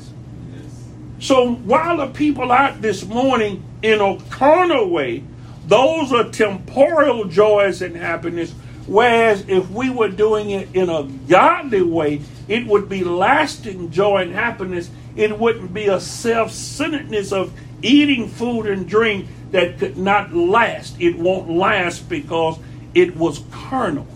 [1.18, 5.24] So while the people out this morning in a carnal way,
[5.66, 8.54] those are temporal joys and happiness
[8.86, 14.22] Whereas if we were doing it in a godly way, it would be lasting joy
[14.22, 14.90] and happiness.
[15.16, 17.52] It wouldn't be a self centeredness of
[17.82, 21.00] eating food and drink that could not last.
[21.00, 22.58] It won't last because
[22.94, 24.06] it was carnal.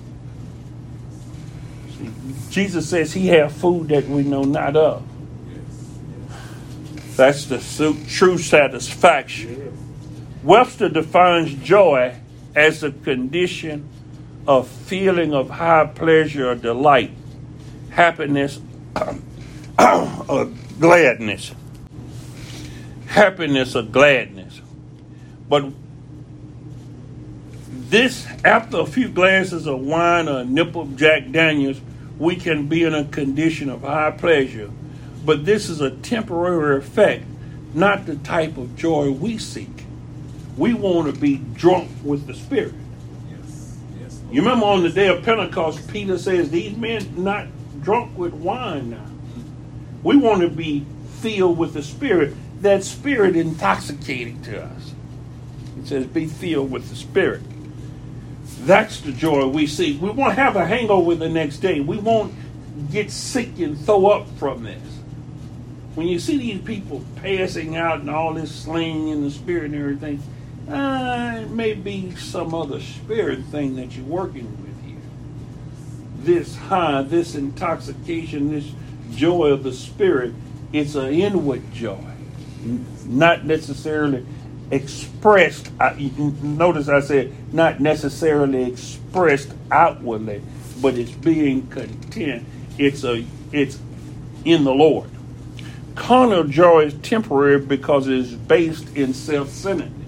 [2.50, 5.04] Jesus says he had food that we know not of.
[7.16, 9.76] That's the true satisfaction.
[10.42, 12.16] Webster defines joy
[12.54, 13.88] as a condition
[14.46, 17.10] of feeling of high pleasure or delight,
[17.90, 18.60] happiness,
[19.78, 21.52] or gladness.
[23.06, 24.60] Happiness or gladness.
[25.48, 25.72] But
[27.90, 31.80] this, after a few glasses of wine or a nip of Jack Daniels,
[32.18, 34.70] we can be in a condition of high pleasure.
[35.24, 37.24] But this is a temporary effect,
[37.74, 39.84] not the type of joy we seek.
[40.56, 42.74] We want to be drunk with the Spirit.
[44.30, 47.48] You remember on the day of Pentecost, Peter says, These men not
[47.82, 49.06] drunk with wine now.
[50.04, 50.86] We want to be
[51.18, 52.34] filled with the Spirit.
[52.62, 54.94] That Spirit intoxicating to us.
[55.74, 57.42] He says, Be filled with the Spirit.
[58.60, 60.00] That's the joy we seek.
[60.00, 61.80] We won't have a hangover the next day.
[61.80, 62.32] We won't
[62.92, 64.89] get sick and throw up from this.
[65.94, 69.74] When you see these people passing out and all this slaying in the spirit and
[69.74, 70.22] everything,
[70.68, 74.96] uh, it may be some other spirit thing that you're working with here.
[76.22, 78.70] This high, this intoxication, this
[79.10, 80.32] joy of the spirit,
[80.72, 82.04] it's an inward joy,
[83.04, 84.24] not necessarily
[84.70, 85.72] expressed.
[85.98, 90.40] Notice I said not necessarily expressed outwardly,
[90.80, 92.46] but it's being content.
[92.78, 93.80] It's a it's
[94.44, 95.10] in the Lord.
[95.94, 100.00] Carnal joy is temporary because it is based in self-centeredness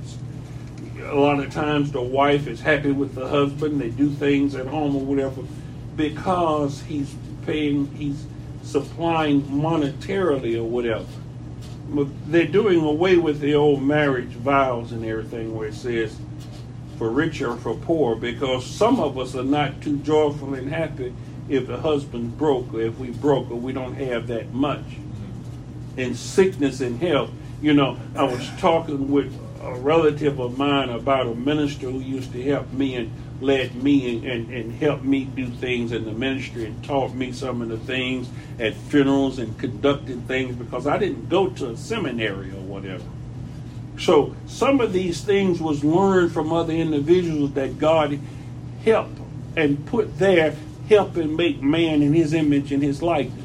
[1.13, 3.81] a lot of times the wife is happy with the husband.
[3.81, 5.43] They do things at home or whatever
[5.95, 7.15] because he's
[7.45, 8.25] paying, he's
[8.63, 11.05] supplying monetarily or whatever.
[11.89, 16.17] But they're doing away with the old marriage vows and everything where it says
[16.97, 21.13] for rich or for poor because some of us are not too joyful and happy
[21.49, 24.85] if the husband's broke or if we broke or we don't have that much.
[25.97, 27.31] In sickness and health.
[27.61, 29.33] You know, I was talking with
[29.63, 34.17] a relative of mine about a minister who used to help me and led me
[34.17, 37.69] and, and, and helped me do things in the ministry and taught me some of
[37.69, 38.29] the things
[38.59, 43.05] at funerals and conducted things because I didn't go to a seminary or whatever.
[43.99, 48.19] So some of these things was learned from other individuals that God
[48.85, 49.19] helped
[49.57, 50.57] and put there,
[50.89, 53.42] helping make man in his image and his likeness.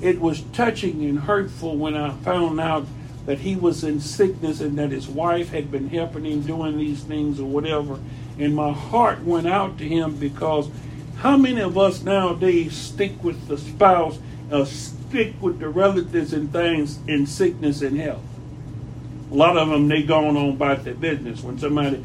[0.00, 2.86] It was touching and hurtful when I found out
[3.26, 7.02] that he was in sickness and that his wife had been helping him doing these
[7.02, 7.98] things or whatever.
[8.38, 10.68] And my heart went out to him because
[11.18, 14.18] how many of us nowadays stick with the spouse,
[14.52, 18.22] uh, stick with the relatives and things in sickness and health?
[19.30, 21.42] A lot of them, they going on about their business.
[21.42, 22.04] When somebody,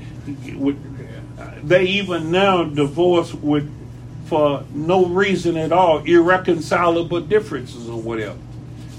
[1.61, 3.69] they even now divorce with
[4.31, 8.39] for no reason at all, irreconcilable differences or whatever.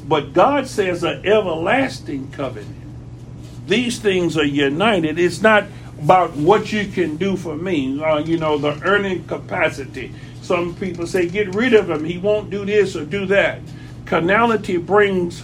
[0.06, 2.76] But God says an everlasting covenant.
[3.66, 5.18] These things are united.
[5.18, 5.64] It's not
[5.98, 7.98] about what you can do for me.
[7.98, 10.12] Uh, you know, the earning capacity.
[10.42, 12.04] Some people say, get rid of him.
[12.04, 13.60] He won't do this or do that.
[14.04, 15.42] Carnality brings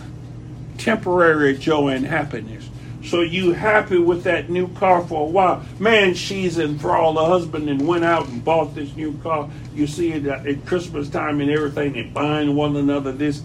[0.76, 2.68] temporary joy and happiness.
[3.08, 5.64] So you happy with that new car for a while.
[5.78, 9.48] Man, she's enthralled the husband and went out and bought this new car.
[9.74, 13.42] You see it at Christmas time and everything They buying one another this.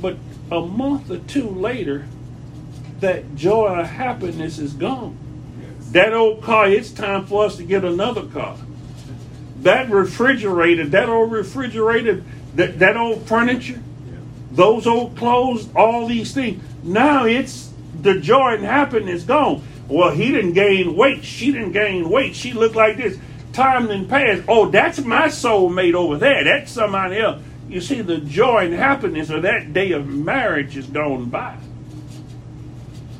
[0.00, 0.16] But
[0.52, 2.06] a month or two later,
[3.00, 5.18] that joy or happiness is gone.
[5.60, 5.88] Yes.
[5.90, 8.56] That old car, it's time for us to get another car.
[9.62, 12.22] That refrigerator, that old refrigerator,
[12.54, 14.18] that, that old furniture, yeah.
[14.52, 16.62] those old clothes, all these things.
[16.84, 17.73] Now it's
[18.04, 19.62] the joy and happiness gone.
[19.88, 21.24] Well, he didn't gain weight.
[21.24, 22.36] She didn't gain weight.
[22.36, 23.18] She looked like this.
[23.52, 24.44] Time then passed.
[24.48, 26.44] Oh, that's my soulmate over there.
[26.44, 27.42] That's somebody else.
[27.68, 31.56] You see, the joy and happiness of that day of marriage is gone by.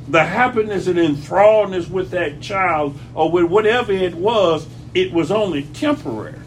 [0.07, 5.63] The happiness and enthralledness with that child or with whatever it was, it was only
[5.63, 6.39] temporary.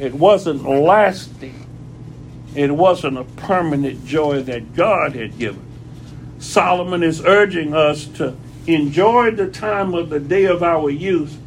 [0.00, 1.66] It wasn't lasting.
[2.54, 5.67] It wasn't a permanent joy that God had given.
[6.38, 8.36] Solomon is urging us to
[8.66, 11.38] enjoy the time of the day of our youth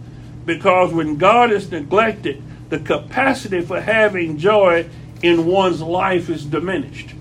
[0.45, 4.87] because when God is neglected, the capacity for having joy
[5.21, 7.13] in one's life is diminished.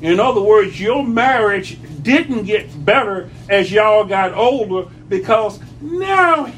[0.00, 6.50] In other words, your marriage didn't get better as y'all got older because now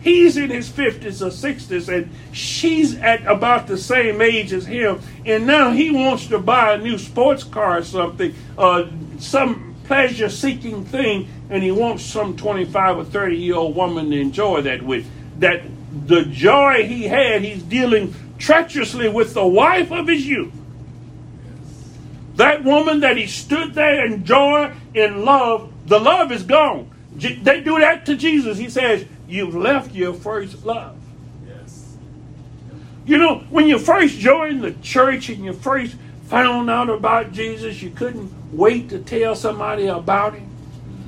[0.00, 5.00] he's in his 50s or 60s and she's at about the same age as him
[5.24, 8.84] and now he wants to buy a new sports car or something uh,
[9.18, 14.18] some pleasure seeking thing and he wants some 25 or 30 year old woman to
[14.18, 15.06] enjoy that with
[15.38, 15.62] that
[16.06, 20.52] the joy he had he's dealing treacherously with the wife of his youth.
[22.36, 26.90] That woman that he stood there in joy, in love, the love is gone.
[27.14, 28.58] They do that to Jesus.
[28.58, 30.98] He says, You've left your first love.
[31.46, 31.96] Yes.
[33.06, 35.96] You know, when you first joined the church and you first
[36.26, 40.48] found out about Jesus, you couldn't wait to tell somebody about him.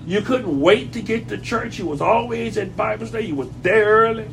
[0.07, 1.79] You couldn't wait to get to church.
[1.79, 3.27] You was always at Bible study.
[3.27, 4.29] You was there early.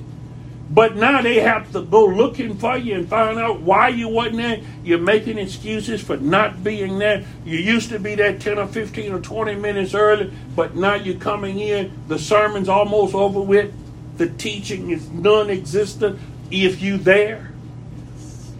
[0.69, 4.37] But now they have to go looking for you and find out why you wasn't
[4.37, 4.61] there.
[4.83, 7.25] You're making excuses for not being there.
[7.45, 11.19] You used to be there 10 or 15 or 20 minutes early, but now you're
[11.19, 11.91] coming in.
[12.07, 13.73] The sermon's almost over with.
[14.17, 16.19] The teaching is non existent
[16.49, 17.51] if you there.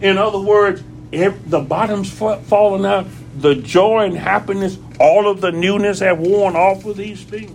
[0.00, 0.82] In other words,
[1.14, 3.06] the bottom's falling out,
[3.36, 7.52] the joy and happiness, all of the newness have worn off of these things.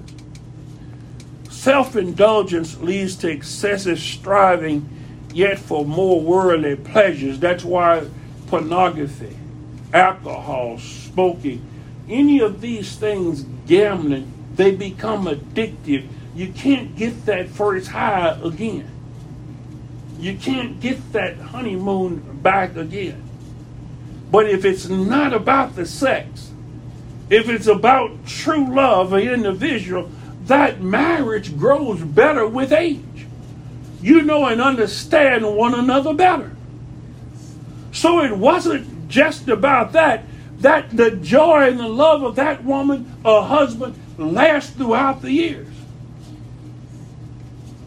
[1.50, 4.88] Self indulgence leads to excessive striving,
[5.34, 7.40] yet for more worldly pleasures.
[7.40, 8.08] That's why
[8.48, 9.38] pornography,
[9.94, 11.66] alcohol, smoking,
[12.10, 16.08] any of these things, gambling, they become addictive.
[16.36, 18.90] You can't get that first high again.
[20.20, 23.29] You can't get that honeymoon back again.
[24.32, 26.52] But if it's not about the sex,
[27.30, 30.10] if it's about true love of an individual,
[30.46, 33.04] that marriage grows better with age.
[34.02, 36.56] You know and understand one another better.
[37.92, 40.26] So it wasn't just about that.
[40.60, 45.68] That the joy and the love of that woman or husband lasts throughout the years.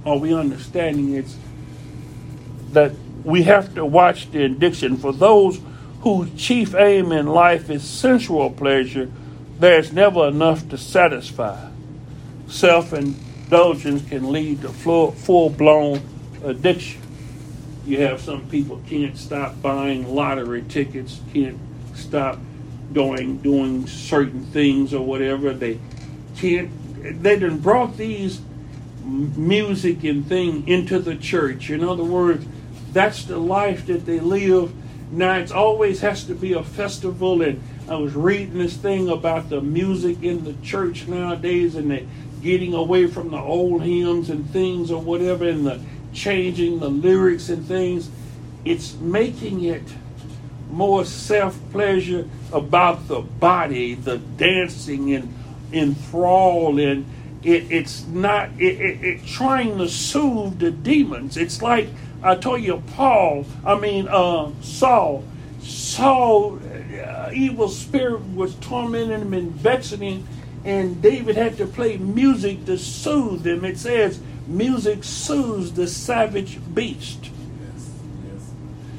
[0.04, 1.36] Are we understanding it's
[2.72, 2.92] that
[3.24, 5.60] we have to watch the addiction for those
[6.02, 9.10] whose chief aim in life is sensual pleasure,
[9.58, 11.70] there's never enough to satisfy.
[12.48, 16.02] Self indulgence can lead to full blown
[16.44, 17.00] addiction.
[17.86, 21.58] You have some people can't stop buying lottery tickets, can't
[21.94, 22.38] stop
[22.92, 25.52] doing doing certain things or whatever.
[25.52, 25.78] They
[26.36, 26.70] can't.
[27.22, 28.40] They done brought these
[29.04, 31.70] music and thing into the church.
[31.70, 32.46] In other words,
[32.92, 34.72] that's the life that they live.
[35.12, 39.50] Now it always has to be a festival, and I was reading this thing about
[39.50, 42.08] the music in the church nowadays, and they
[42.42, 45.80] getting away from the old hymns and things or whatever, and the
[46.14, 48.10] changing the lyrics and things.
[48.64, 49.82] It's making it
[50.70, 55.34] more self pleasure about the body, the dancing and
[55.72, 57.04] enthralled, and
[57.42, 61.36] it, it's not it, it, it, trying to soothe the demons.
[61.36, 61.88] It's like
[62.22, 63.44] I told you, Paul.
[63.64, 65.24] I mean, uh, Saul.
[65.60, 70.28] Saul, uh, evil spirit was tormenting him and vexing him,
[70.64, 73.64] and David had to play music to soothe him.
[73.64, 77.30] It says, "Music soothes the savage beast."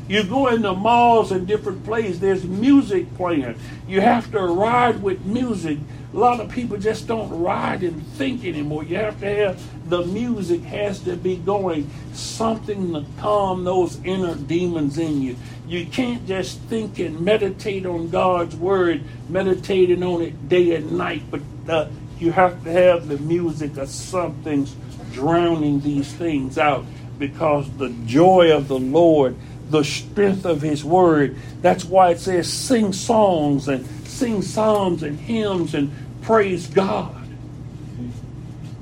[0.07, 3.55] You go in the malls and different places, there's music playing.
[3.88, 5.80] You have to ride with music.
[6.14, 8.84] A lot of people just don't ride and think anymore.
[8.84, 14.36] You have to have the music has to be going, something to calm those inner
[14.36, 15.36] demons in you.
[15.68, 21.24] You can't just think and meditate on God's word, meditating on it day and night,
[21.32, 21.88] but uh,
[22.20, 24.76] you have to have the music of something's
[25.14, 26.86] drowning these things out
[27.18, 29.36] because the joy of the Lord
[29.70, 31.36] the strength of his word.
[31.61, 35.91] That's why it says sing songs and sing psalms and hymns and
[36.24, 37.15] praise God.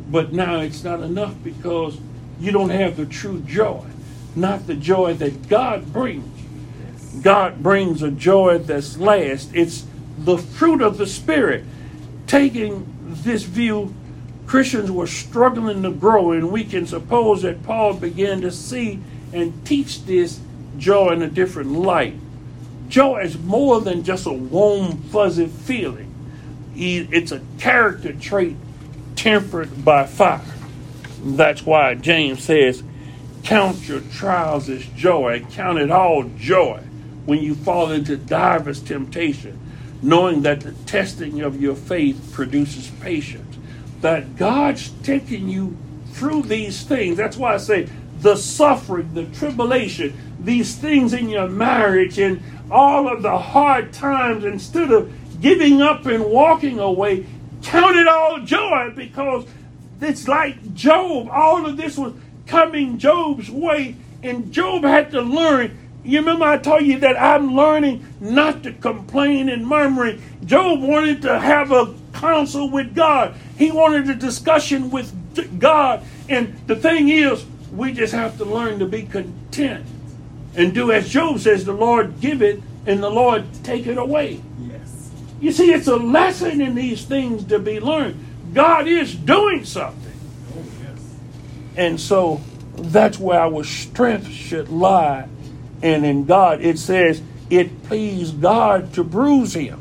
[0.10, 1.98] But now it's not enough because
[2.40, 3.86] you don't have the true joy,
[4.36, 6.28] not the joy that God brings.
[7.22, 9.52] God brings a joy that's last.
[9.54, 9.86] It's
[10.18, 11.66] the fruit of the Spirit.
[12.28, 13.94] Taking this view,
[14.46, 19.00] Christians were struggling to grow, and we can suppose that Paul began to see
[19.34, 20.40] and teach this
[20.78, 22.16] joy in a different light.
[22.88, 26.11] Joy is more than just a warm, fuzzy feeling.
[26.84, 28.56] It's a character trait
[29.16, 30.42] tempered by fire.
[31.24, 32.82] That's why James says,
[33.44, 36.82] Count your trials as joy, count it all joy
[37.26, 39.60] when you fall into divers temptation,
[40.02, 43.58] knowing that the testing of your faith produces patience.
[44.02, 45.78] That God's taking you
[46.14, 47.18] through these things.
[47.18, 47.90] That's why I say
[48.22, 54.46] the suffering, the tribulation, these things in your marriage and all of the hard times,
[54.46, 57.26] instead of giving up and walking away,
[57.64, 59.46] count it all joy because
[60.00, 61.30] it's like Job.
[61.32, 62.14] All of this was
[62.46, 65.78] coming Job's way, and Job had to learn.
[66.04, 70.22] You remember I told you that I'm learning not to complain and murmuring.
[70.46, 73.36] Job wanted to have a counsel with God.
[73.58, 76.04] He wanted a discussion with God.
[76.28, 79.86] And the thing is, we just have to learn to be content
[80.56, 84.42] and do as Job says, the Lord give it and the Lord take it away.
[85.42, 88.24] You see, it's a lesson in these things to be learned.
[88.54, 90.14] God is doing something.
[91.76, 92.42] And so
[92.76, 95.28] that's where our strength should lie.
[95.82, 99.80] And in God, it says, it pleased God to bruise him.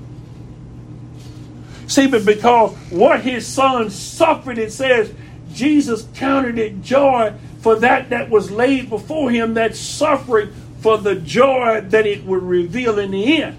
[1.86, 5.12] See, but because what his son suffered, it says,
[5.52, 11.16] Jesus counted it joy for that that was laid before him, that suffering for the
[11.16, 13.58] joy that it would reveal in the end.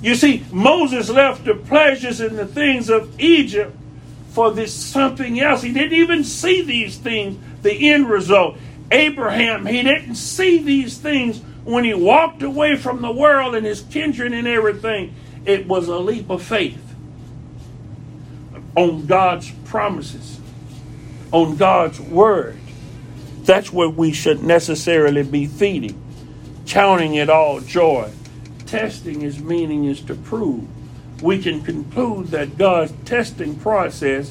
[0.00, 3.76] You see, Moses left the pleasures and the things of Egypt
[4.30, 5.62] for this something else.
[5.62, 8.56] He didn't even see these things, the end result.
[8.90, 13.82] Abraham, he didn't see these things when he walked away from the world and his
[13.82, 15.14] kindred and everything.
[15.44, 16.84] It was a leap of faith
[18.76, 20.38] on God's promises
[21.32, 22.58] on God's word.
[23.42, 26.00] That's what we should necessarily be feeding,
[26.66, 28.10] counting it all joy.
[28.68, 30.62] Testing its meaning is to prove.
[31.22, 34.30] We can conclude that God's testing process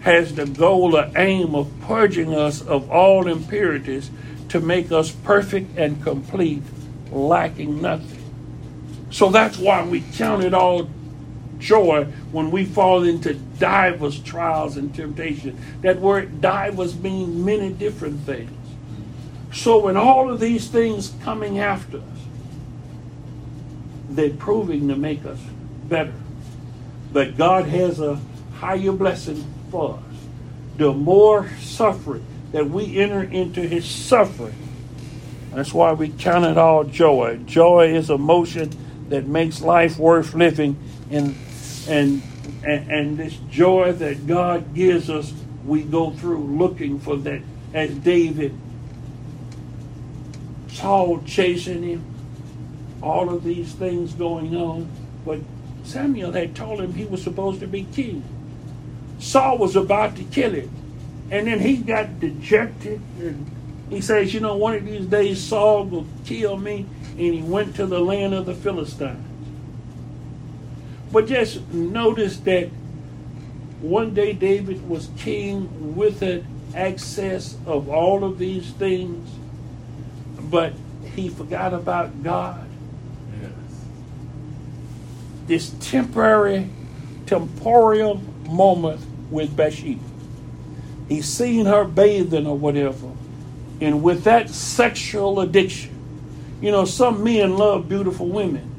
[0.00, 4.10] has the goal or aim of purging us of all impurities
[4.48, 6.62] to make us perfect and complete,
[7.12, 8.22] lacking nothing.
[9.10, 10.88] So that's why we count it all
[11.58, 15.58] joy when we fall into divers trials and temptation.
[15.82, 18.50] That word divers means many different things.
[19.52, 22.00] So when all of these things coming after
[24.10, 25.38] they're proving to make us
[25.88, 26.14] better.
[27.12, 28.20] But God has a
[28.54, 30.16] higher blessing for us.
[30.76, 34.54] The more suffering that we enter into his suffering,
[35.52, 37.38] That's why we count it all joy.
[37.46, 38.70] Joy is a emotion
[39.08, 40.76] that makes life worth living,
[41.10, 41.36] and
[41.88, 42.22] and
[42.64, 45.32] and, and this joy that God gives us,
[45.64, 47.42] we go through looking for that.
[47.72, 48.56] As David,
[50.68, 52.13] Saul chasing him,
[53.04, 54.88] all of these things going on,
[55.24, 55.40] but
[55.84, 58.24] Samuel had told him he was supposed to be king.
[59.18, 60.70] Saul was about to kill him.
[61.30, 63.50] And then he got dejected and
[63.90, 66.86] he says, You know, one of these days Saul will kill me.
[67.10, 69.24] And he went to the land of the Philistines.
[71.12, 72.70] But just notice that
[73.80, 79.30] one day David was king with an access of all of these things,
[80.40, 80.72] but
[81.14, 82.66] he forgot about God.
[85.46, 86.70] This temporary,
[87.26, 90.00] temporal moment with Bathsheba.
[91.08, 93.10] He's seen her bathing or whatever.
[93.80, 95.90] And with that sexual addiction,
[96.60, 98.70] you know, some men love beautiful women.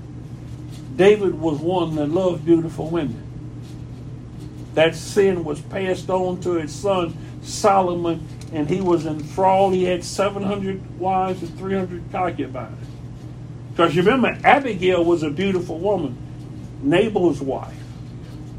[0.95, 3.21] David was one that loved beautiful women.
[4.73, 9.73] That sin was passed on to his son Solomon, and he was enthralled.
[9.73, 12.87] He had 700 wives and 300 concubines.
[13.71, 16.17] Because you remember, Abigail was a beautiful woman,
[16.85, 17.73] Nabal's wife.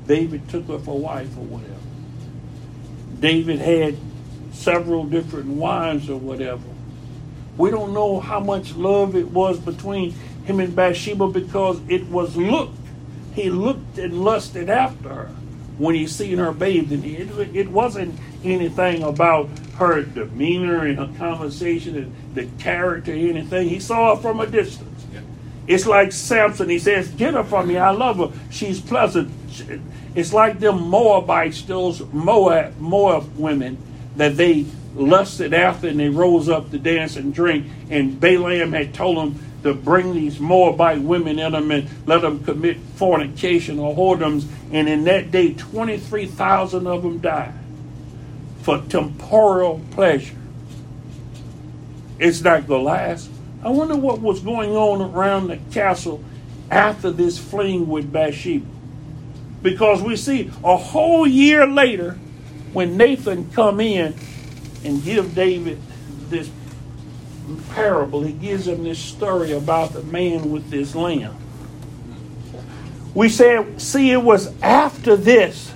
[0.06, 1.72] David took her for wife or whatever.
[3.20, 3.96] David had
[4.52, 6.62] several different wives or whatever.
[7.56, 10.12] We don't know how much love it was between
[10.44, 12.78] him and Bathsheba because it was looked.
[13.34, 15.30] He looked and lusted after her
[15.78, 16.92] when he seen her bathed.
[16.92, 23.68] And it, it wasn't anything about her demeanor and her conversation and the character anything.
[23.68, 24.95] He saw her from a distance.
[25.66, 26.68] It's like Samson.
[26.68, 27.76] He says, Get her from me.
[27.76, 28.38] I love her.
[28.50, 29.32] She's pleasant.
[30.14, 33.76] It's like them Moabites, those Moab, Moab women
[34.16, 37.66] that they lusted after and they rose up to dance and drink.
[37.90, 42.42] And Balaam had told them to bring these Moabite women in them and let them
[42.44, 44.46] commit fornication or whoredoms.
[44.72, 47.52] And in that day, 23,000 of them died
[48.62, 50.36] for temporal pleasure.
[52.18, 53.30] It's not going to last.
[53.66, 56.22] I wonder what was going on around the castle
[56.70, 58.64] after this fling with Bathsheba
[59.60, 62.12] because we see a whole year later
[62.72, 64.14] when Nathan come in
[64.84, 65.80] and give David
[66.28, 66.48] this
[67.70, 71.36] parable, he gives him this story about the man with this lamb.
[73.16, 75.72] We said, see, it was after this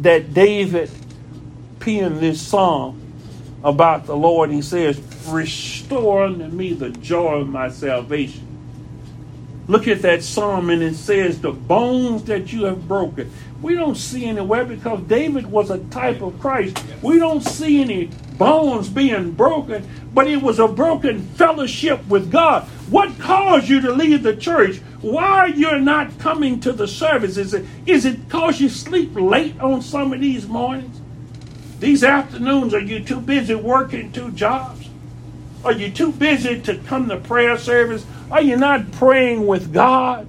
[0.00, 0.90] that David
[1.80, 2.98] penned this song
[3.62, 4.50] about the Lord.
[4.50, 4.98] He says,
[5.28, 8.46] Restore unto me the joy of my salvation
[9.68, 13.32] Look at that psalm and it says, The bones that you have broken.
[13.60, 16.80] We don't see anywhere because David was a type of Christ.
[17.02, 22.62] We don't see any bones being broken, but it was a broken fellowship with God.
[22.90, 24.76] What caused you to leave the church?
[25.00, 27.36] Why you're not coming to the service?
[27.36, 31.00] Is it is it cause you sleep late on some of these mornings?
[31.80, 34.85] These afternoons, are you too busy working two jobs?
[35.66, 38.06] Are you too busy to come to prayer service?
[38.30, 40.28] Are you not praying with God?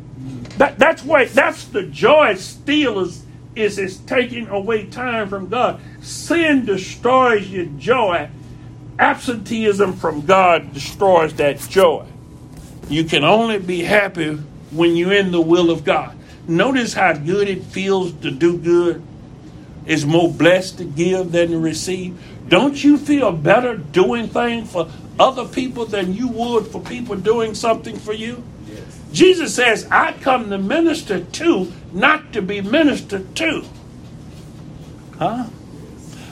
[0.57, 3.23] That, that's why that's the joy steal is,
[3.55, 5.79] is is taking away time from God.
[6.01, 8.29] Sin destroys your joy.
[8.97, 12.07] Absenteeism from God destroys that joy.
[12.89, 14.37] You can only be happy
[14.71, 16.17] when you're in the will of God.
[16.47, 19.03] Notice how good it feels to do good.
[19.85, 22.19] It's more blessed to give than to receive.
[22.47, 24.89] Don't you feel better doing things for
[25.19, 28.43] other people than you would for people doing something for you?
[28.67, 29.01] Yes.
[29.11, 33.65] Jesus says, I come to minister to, not to be ministered to.
[35.17, 35.47] Huh?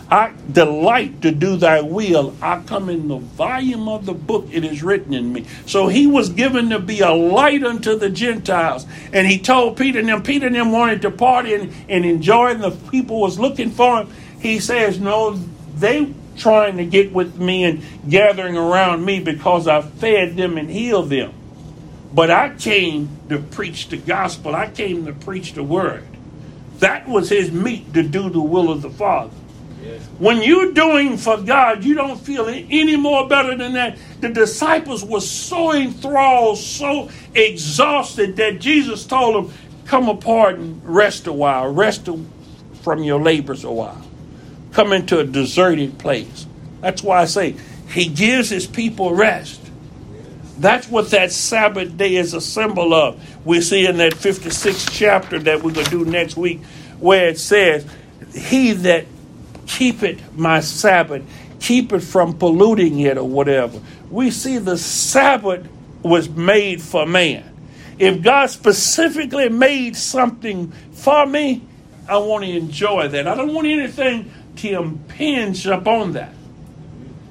[0.10, 2.36] I delight to do thy will.
[2.42, 5.46] I come in the volume of the book, it is written in me.
[5.66, 8.86] So he was given to be a light unto the Gentiles.
[9.12, 12.52] And he told Peter and them, Peter and them wanted to party and, and enjoy,
[12.52, 14.14] and the people was looking for him.
[14.40, 15.40] He says, No,
[15.76, 20.70] they trying to get with me and gathering around me because I fed them and
[20.70, 21.34] healed them.
[22.14, 26.06] But I came to preach the gospel, I came to preach the word.
[26.80, 29.32] That was his meat to do the will of the Father.
[30.18, 33.98] When you're doing for God, you don't feel any more better than that.
[34.20, 39.54] The disciples were so enthralled, so exhausted that Jesus told them,
[39.86, 42.10] Come apart and rest a while, rest
[42.82, 44.05] from your labors a while
[44.76, 46.46] come into a deserted place.
[46.82, 47.56] That's why I say
[47.90, 49.62] he gives his people rest.
[50.60, 53.46] That's what that Sabbath day is a symbol of.
[53.46, 56.62] We see in that 56th chapter that we're going to do next week,
[57.00, 57.88] where it says,
[58.34, 59.06] He that
[59.66, 61.24] keepeth my Sabbath,
[61.60, 63.80] keep it from polluting it or whatever.
[64.10, 65.68] we see the Sabbath
[66.04, 67.50] was made for man.
[67.98, 71.62] If God specifically made something for me,
[72.08, 73.28] I want to enjoy that.
[73.28, 76.34] I don't want anything to impinge upon that.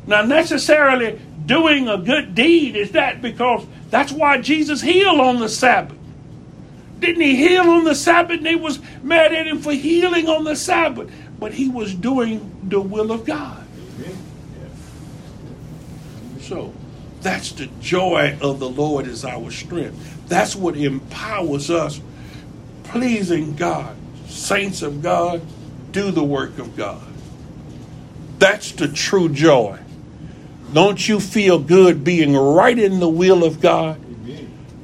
[0.07, 5.49] Now, necessarily doing a good deed is that because that's why Jesus healed on the
[5.49, 5.99] Sabbath.
[7.01, 8.43] Didn't he heal on the Sabbath?
[8.43, 11.11] They was mad at him for healing on the Sabbath.
[11.39, 13.66] But he was doing the will of God.
[16.41, 16.72] So
[17.20, 20.29] that's the joy of the Lord is our strength.
[20.29, 22.01] That's what empowers us
[22.85, 23.97] pleasing God.
[24.29, 25.43] Saints of God,
[25.91, 27.03] do the work of God.
[28.45, 29.78] That's the true joy.
[30.74, 33.99] Don't you feel good being right in the will of God?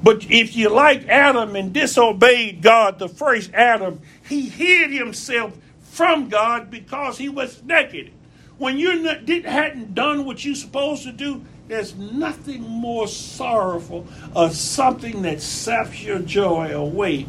[0.02, 6.30] But if you like Adam and disobeyed God, the first Adam, he hid himself from
[6.30, 8.12] God because he was naked.
[8.56, 14.48] When you didn't, hadn't done what you're supposed to do, there's nothing more sorrowful or
[14.48, 17.24] something that saps your joy away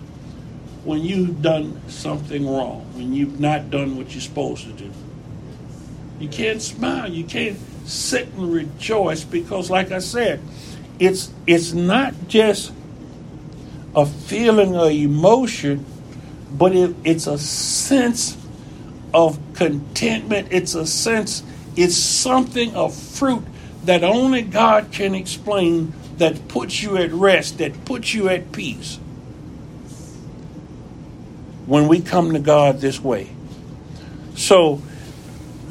[0.86, 4.89] when you've done something wrong, when you've not done what you're supposed to do.
[6.22, 7.09] You can't smile.
[7.09, 7.57] You can't
[7.88, 10.39] sit and rejoice because, like I said,
[10.99, 12.72] it's it's not just
[13.95, 15.84] a feeling or emotion,
[16.51, 18.38] but it, it's a sense
[19.15, 20.49] of contentment.
[20.51, 21.41] It's a sense.
[21.76, 23.43] It's something of fruit
[23.86, 25.93] that only God can explain.
[26.17, 27.57] That puts you at rest.
[27.57, 28.97] That puts you at peace.
[31.65, 33.32] When we come to God this way,
[34.36, 34.84] so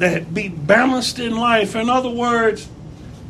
[0.01, 1.75] that be balanced in life.
[1.75, 2.67] In other words,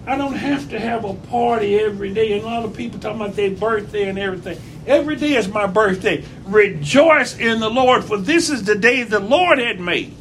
[0.07, 2.32] I don't have to have a party every day.
[2.32, 4.57] And a lot of people talking about their birthday and everything.
[4.88, 6.24] Every day is my birthday.
[6.45, 10.15] Rejoice in the Lord, for this is the day the Lord had made.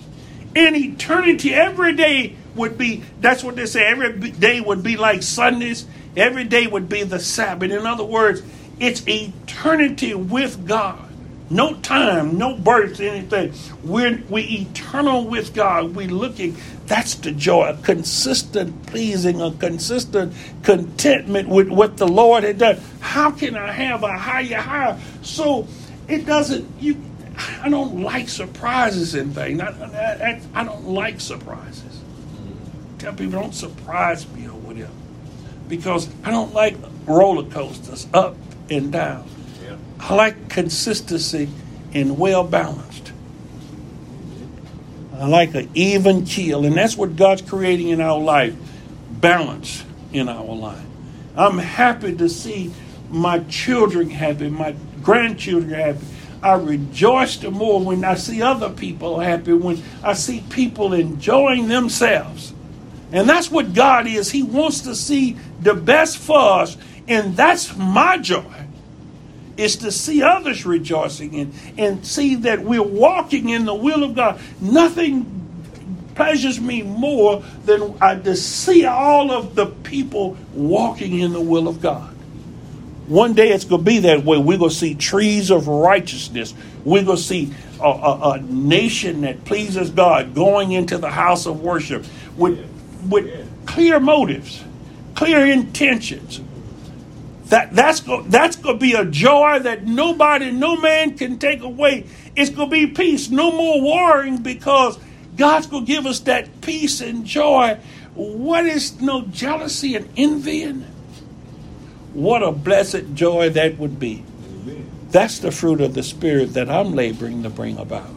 [0.57, 5.23] In eternity, every day would be, that's what they say, every day would be like
[5.23, 5.87] Sundays.
[6.17, 7.71] Every day would be the Sabbath.
[7.71, 8.43] In other words,
[8.81, 11.10] it's eternity with God.
[11.53, 13.53] No time, no birth, anything.
[13.83, 15.97] We're we eternal with God.
[15.97, 16.57] We looking.
[16.87, 20.33] That's the joy, a consistent pleasing, a consistent
[20.63, 22.81] contentment with what the Lord had done.
[23.01, 25.01] How can I have a higher high?
[25.23, 25.67] So
[26.07, 26.69] it doesn't.
[26.81, 26.97] You,
[27.61, 29.61] I don't like surprises and things.
[29.61, 32.01] I, I, I don't like surprises.
[32.99, 34.93] Tell people don't surprise me or whatever,
[35.69, 36.77] because I don't like
[37.07, 38.37] roller coasters up
[38.71, 39.27] and down.
[40.01, 41.49] I like consistency
[41.93, 43.13] and well balanced.
[45.15, 48.57] I like an even keel, and that's what God's creating in our life
[49.11, 50.83] balance in our life.
[51.37, 52.73] I'm happy to see
[53.11, 56.07] my children happy, my grandchildren happy.
[56.43, 61.69] I rejoice the more when I see other people happy, when I see people enjoying
[61.69, 62.55] themselves.
[63.13, 64.31] And that's what God is.
[64.31, 68.70] He wants to see the best for us, and that's my joy
[69.57, 74.15] is to see others rejoicing and, and see that we're walking in the will of
[74.15, 74.41] God.
[74.61, 75.41] Nothing
[76.15, 81.69] pleasures me more than I to see all of the people walking in the will
[81.69, 82.15] of God.
[83.07, 84.39] One day it's going to be that way.
[84.39, 86.55] We're going to see trees of righteousness.
[86.85, 91.47] We're going to see a, a, a nation that pleases God going into the house
[91.47, 92.05] of worship
[92.37, 92.65] with,
[93.09, 94.63] with clear motives,
[95.15, 96.41] clear intentions
[97.51, 102.07] that, that's, that's going to be a joy that nobody, no man can take away.
[102.37, 103.29] It's going to be peace.
[103.29, 104.99] No more warring because
[105.37, 107.79] God's going to give us that peace and joy.
[108.15, 110.83] What is no jealousy and envying?
[112.13, 114.25] What a blessed joy that would be.
[115.11, 118.11] That's the fruit of the Spirit that I'm laboring to bring about.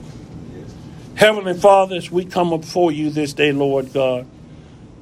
[1.15, 4.27] Heavenly Father, as we come before you this day, Lord God,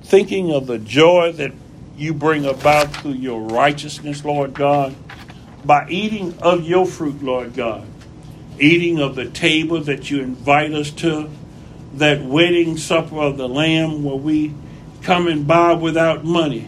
[0.04, 1.52] thinking of the joy that
[2.02, 4.96] you bring about through your righteousness, Lord God,
[5.64, 7.86] by eating of your fruit, Lord God,
[8.60, 11.30] eating of the table that you invite us to,
[11.94, 14.54] that wedding supper of the Lamb where we
[15.04, 16.68] come and buy without money,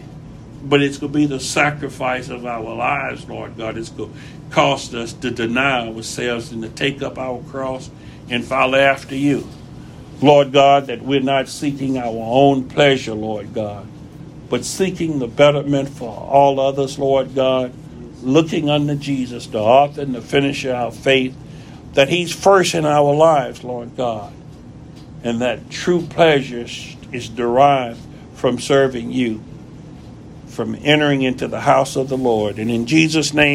[0.62, 3.76] but it's going to be the sacrifice of our lives, Lord God.
[3.76, 4.18] It's going to
[4.54, 7.90] cost us to deny ourselves and to take up our cross
[8.30, 9.48] and follow after you.
[10.20, 13.86] Lord God, that we're not seeking our own pleasure, Lord God,
[14.48, 17.72] but seeking the betterment for all others, Lord God,
[18.22, 21.36] looking unto Jesus, the author and the finisher of our faith,
[21.92, 24.32] that He's first in our lives, Lord God,
[25.22, 26.66] and that true pleasure
[27.12, 28.00] is derived
[28.34, 29.42] from serving you,
[30.46, 32.58] from entering into the house of the Lord.
[32.58, 33.42] And in Jesus' name,